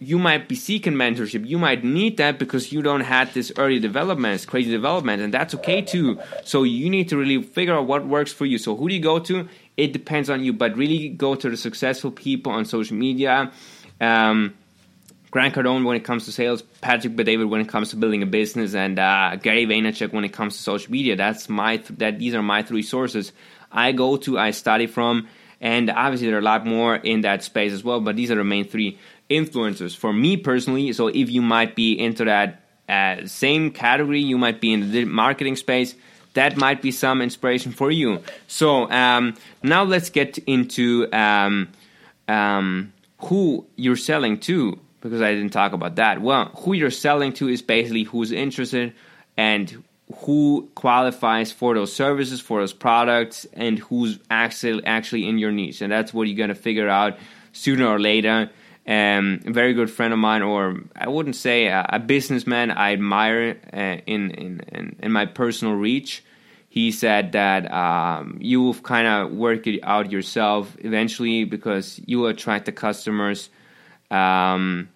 you 0.00 0.18
might 0.18 0.48
be 0.48 0.54
seeking 0.54 0.94
mentorship. 0.94 1.46
You 1.46 1.58
might 1.58 1.82
need 1.82 2.18
that 2.18 2.38
because 2.38 2.72
you 2.72 2.82
don't 2.82 3.00
have 3.00 3.34
this 3.34 3.50
early 3.56 3.80
development, 3.80 4.46
crazy 4.46 4.70
development, 4.70 5.22
and 5.22 5.34
that's 5.34 5.54
okay 5.56 5.82
too. 5.82 6.20
So 6.44 6.62
you 6.62 6.88
need 6.88 7.08
to 7.08 7.16
really 7.16 7.42
figure 7.42 7.74
out 7.74 7.86
what 7.86 8.06
works 8.06 8.32
for 8.32 8.46
you. 8.46 8.58
So 8.58 8.76
who 8.76 8.88
do 8.88 8.94
you 8.94 9.02
go 9.02 9.18
to? 9.18 9.48
It 9.76 9.92
depends 9.92 10.30
on 10.30 10.44
you, 10.44 10.52
but 10.52 10.76
really 10.76 11.08
go 11.08 11.34
to 11.34 11.50
the 11.50 11.56
successful 11.56 12.10
people 12.10 12.52
on 12.52 12.64
social 12.64 12.96
media. 12.96 13.52
Um, 14.00 14.54
Grant 15.30 15.54
Cardone 15.54 15.84
when 15.84 15.96
it 15.96 16.04
comes 16.04 16.24
to 16.24 16.32
sales, 16.32 16.62
Patrick 16.62 17.14
Bet-David 17.14 17.48
when 17.48 17.60
it 17.60 17.68
comes 17.68 17.90
to 17.90 17.96
building 17.96 18.22
a 18.22 18.26
business, 18.26 18.74
and 18.74 18.98
uh, 18.98 19.36
Gary 19.36 19.66
Vaynerchuk 19.66 20.12
when 20.12 20.24
it 20.24 20.32
comes 20.32 20.56
to 20.56 20.62
social 20.62 20.90
media. 20.90 21.16
That's 21.16 21.48
my 21.48 21.78
th- 21.78 21.98
that 21.98 22.18
these 22.18 22.34
are 22.34 22.42
my 22.42 22.62
three 22.62 22.82
sources 22.82 23.32
I 23.70 23.92
go 23.92 24.16
to, 24.18 24.38
I 24.38 24.52
study 24.52 24.86
from, 24.86 25.28
and 25.60 25.90
obviously 25.90 26.28
there 26.28 26.36
are 26.36 26.40
a 26.40 26.42
lot 26.42 26.64
more 26.64 26.96
in 26.96 27.22
that 27.22 27.42
space 27.42 27.72
as 27.72 27.84
well. 27.84 28.00
But 28.00 28.16
these 28.16 28.30
are 28.30 28.36
the 28.36 28.44
main 28.44 28.66
three 28.66 28.98
influencers 29.30 29.96
for 29.96 30.12
me 30.12 30.36
personally. 30.36 30.92
So 30.92 31.08
if 31.08 31.30
you 31.30 31.42
might 31.42 31.74
be 31.74 31.98
into 31.98 32.24
that 32.24 32.62
uh, 32.88 33.26
same 33.26 33.70
category, 33.70 34.20
you 34.20 34.38
might 34.38 34.60
be 34.60 34.72
in 34.72 34.90
the 34.90 35.04
marketing 35.04 35.56
space. 35.56 35.94
That 36.34 36.56
might 36.56 36.82
be 36.82 36.92
some 36.92 37.20
inspiration 37.20 37.72
for 37.72 37.90
you. 37.90 38.22
So 38.46 38.90
um, 38.90 39.36
now 39.62 39.82
let's 39.84 40.10
get 40.10 40.38
into 40.38 41.12
um, 41.12 41.68
um, 42.28 42.92
who 43.18 43.66
you're 43.76 43.96
selling 43.96 44.38
to 44.40 44.78
because 45.00 45.20
I 45.20 45.34
didn't 45.34 45.52
talk 45.52 45.72
about 45.72 45.96
that. 45.96 46.20
Well, 46.20 46.46
who 46.56 46.72
you're 46.72 46.90
selling 46.90 47.32
to 47.34 47.48
is 47.48 47.62
basically 47.62 48.04
who's 48.04 48.32
interested 48.32 48.94
and 49.36 49.84
who 50.16 50.68
qualifies 50.74 51.52
for 51.52 51.74
those 51.74 51.92
services, 51.92 52.40
for 52.40 52.60
those 52.60 52.72
products, 52.72 53.46
and 53.52 53.78
who's 53.78 54.18
actually 54.30 54.84
actually 54.84 55.28
in 55.28 55.38
your 55.38 55.52
niche. 55.52 55.82
And 55.82 55.92
that's 55.92 56.14
what 56.14 56.28
you're 56.28 56.36
gonna 56.36 56.54
figure 56.54 56.88
out 56.88 57.18
sooner 57.52 57.86
or 57.86 58.00
later. 58.00 58.50
Um, 58.88 59.40
a 59.44 59.52
very 59.52 59.74
good 59.74 59.90
friend 59.90 60.14
of 60.14 60.18
mine, 60.18 60.40
or 60.40 60.80
I 60.96 61.10
wouldn't 61.10 61.36
say 61.36 61.66
a, 61.66 61.84
a 61.90 61.98
businessman 61.98 62.70
I 62.70 62.94
admire 62.94 63.58
uh, 63.70 64.00
in, 64.06 64.30
in, 64.30 64.60
in, 64.72 64.96
in 65.02 65.12
my 65.12 65.26
personal 65.26 65.74
reach. 65.74 66.24
He 66.70 66.90
said 66.90 67.32
that 67.32 67.70
um, 67.70 68.38
you 68.40 68.62
will 68.62 68.74
kind 68.74 69.06
of 69.06 69.32
work 69.32 69.66
it 69.66 69.80
out 69.82 70.10
yourself 70.10 70.74
eventually 70.78 71.44
because 71.44 72.00
you 72.06 72.26
attract 72.26 72.64
the 72.64 72.72
customers 72.72 73.50
um, 74.10 74.88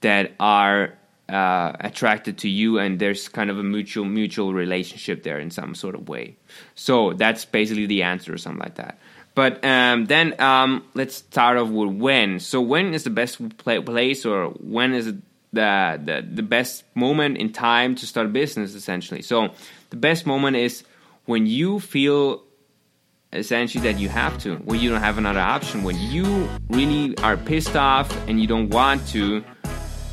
that 0.00 0.32
are 0.40 0.94
uh, 1.28 1.72
attracted 1.78 2.38
to 2.38 2.48
you, 2.48 2.78
and 2.80 2.98
there's 2.98 3.28
kind 3.28 3.50
of 3.50 3.58
a 3.58 3.62
mutual 3.62 4.04
mutual 4.04 4.54
relationship 4.54 5.22
there 5.22 5.38
in 5.38 5.50
some 5.50 5.74
sort 5.76 5.94
of 5.94 6.08
way. 6.08 6.36
So 6.74 7.12
that's 7.12 7.44
basically 7.44 7.86
the 7.86 8.02
answer, 8.02 8.34
or 8.34 8.38
something 8.38 8.62
like 8.62 8.74
that. 8.76 8.98
But 9.36 9.62
um, 9.62 10.06
then 10.06 10.34
um, 10.40 10.82
let's 10.94 11.16
start 11.16 11.58
off 11.58 11.68
with 11.68 11.90
when. 11.90 12.40
So 12.40 12.60
when 12.62 12.94
is 12.94 13.04
the 13.04 13.10
best 13.10 13.56
place, 13.58 14.24
or 14.24 14.46
when 14.48 14.94
is 14.94 15.12
the, 15.52 16.00
the 16.02 16.26
the 16.26 16.42
best 16.42 16.84
moment 16.94 17.36
in 17.36 17.52
time 17.52 17.94
to 17.96 18.06
start 18.06 18.26
a 18.26 18.30
business? 18.30 18.74
Essentially, 18.74 19.20
so 19.20 19.50
the 19.90 19.96
best 19.96 20.24
moment 20.24 20.56
is 20.56 20.84
when 21.26 21.46
you 21.46 21.80
feel 21.80 22.44
essentially 23.34 23.84
that 23.84 24.00
you 24.00 24.08
have 24.08 24.38
to, 24.38 24.56
when 24.56 24.80
you 24.80 24.88
don't 24.88 25.02
have 25.02 25.18
another 25.18 25.40
option, 25.40 25.82
when 25.82 25.98
you 25.98 26.48
really 26.70 27.14
are 27.18 27.36
pissed 27.36 27.76
off 27.76 28.10
and 28.28 28.40
you 28.40 28.46
don't 28.46 28.70
want 28.70 29.06
to 29.08 29.44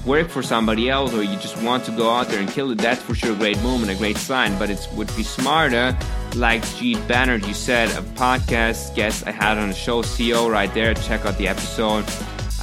work 0.06 0.30
for 0.30 0.44
somebody 0.44 0.90
else 0.90 1.14
or 1.14 1.24
you 1.24 1.38
just 1.38 1.62
want 1.62 1.86
to 1.86 1.92
go 1.92 2.10
out 2.10 2.28
there 2.28 2.40
and 2.40 2.50
kill 2.50 2.72
it, 2.72 2.78
that's 2.78 3.02
for 3.02 3.16
sure 3.16 3.34
a 3.34 3.36
great 3.36 3.62
moment, 3.62 3.92
a 3.92 3.96
great 3.96 4.18
sign. 4.18 4.58
But 4.60 4.70
it 4.70 4.88
would 4.94 5.14
be 5.16 5.24
smarter, 5.24 5.98
like 6.36 6.62
Jeet 6.62 7.08
Bannard, 7.08 7.46
you 7.46 7.54
said, 7.54 7.90
a 7.90 8.02
podcast 8.16 8.96
guest 8.96 9.26
I 9.28 9.32
had 9.32 9.58
on 9.58 9.70
the 9.70 9.76
show, 9.76 10.02
CEO, 10.02 10.52
right 10.52 10.74
there. 10.74 10.94
Check 10.94 11.26
out 11.26 11.38
the 11.38 11.48
episode. 11.48 12.04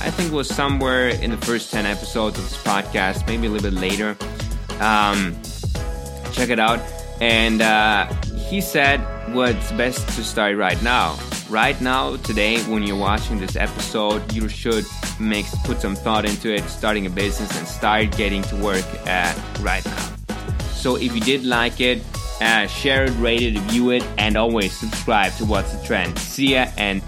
I 0.02 0.10
think 0.10 0.32
it 0.32 0.34
was 0.34 0.48
somewhere 0.48 1.08
in 1.08 1.30
the 1.30 1.36
first 1.36 1.70
10 1.70 1.84
episodes 1.86 2.38
of 2.38 2.44
this 2.44 2.62
podcast, 2.62 3.26
maybe 3.26 3.46
a 3.46 3.50
little 3.50 3.70
bit 3.70 3.78
later. 3.78 4.16
Um, 4.80 5.36
check 6.32 6.48
it 6.48 6.58
out. 6.58 6.80
And 7.20 7.60
uh, 7.60 8.06
he 8.48 8.60
said, 8.60 8.98
What's 9.34 9.70
best 9.72 10.08
to 10.16 10.24
start 10.24 10.56
right 10.56 10.82
now? 10.82 11.18
Right 11.50 11.80
now, 11.80 12.14
today, 12.14 12.62
when 12.70 12.84
you're 12.84 12.96
watching 12.96 13.40
this 13.40 13.56
episode, 13.56 14.32
you 14.32 14.48
should 14.48 14.84
make 15.18 15.46
put 15.64 15.80
some 15.80 15.96
thought 15.96 16.24
into 16.24 16.54
it, 16.54 16.62
starting 16.68 17.06
a 17.06 17.10
business, 17.10 17.58
and 17.58 17.66
start 17.66 18.16
getting 18.16 18.42
to 18.42 18.56
work 18.56 18.84
uh, 19.08 19.34
right 19.58 19.84
now. 19.84 20.12
So, 20.74 20.94
if 20.94 21.12
you 21.12 21.20
did 21.20 21.44
like 21.44 21.80
it, 21.80 22.04
uh, 22.40 22.68
share 22.68 23.06
it, 23.06 23.10
rate 23.18 23.42
it, 23.42 23.58
review 23.58 23.90
it, 23.90 24.04
and 24.16 24.36
always 24.36 24.78
subscribe 24.78 25.32
to 25.38 25.44
What's 25.44 25.74
the 25.74 25.84
Trend. 25.84 26.16
See 26.20 26.52
ya, 26.52 26.66
and 26.76 27.02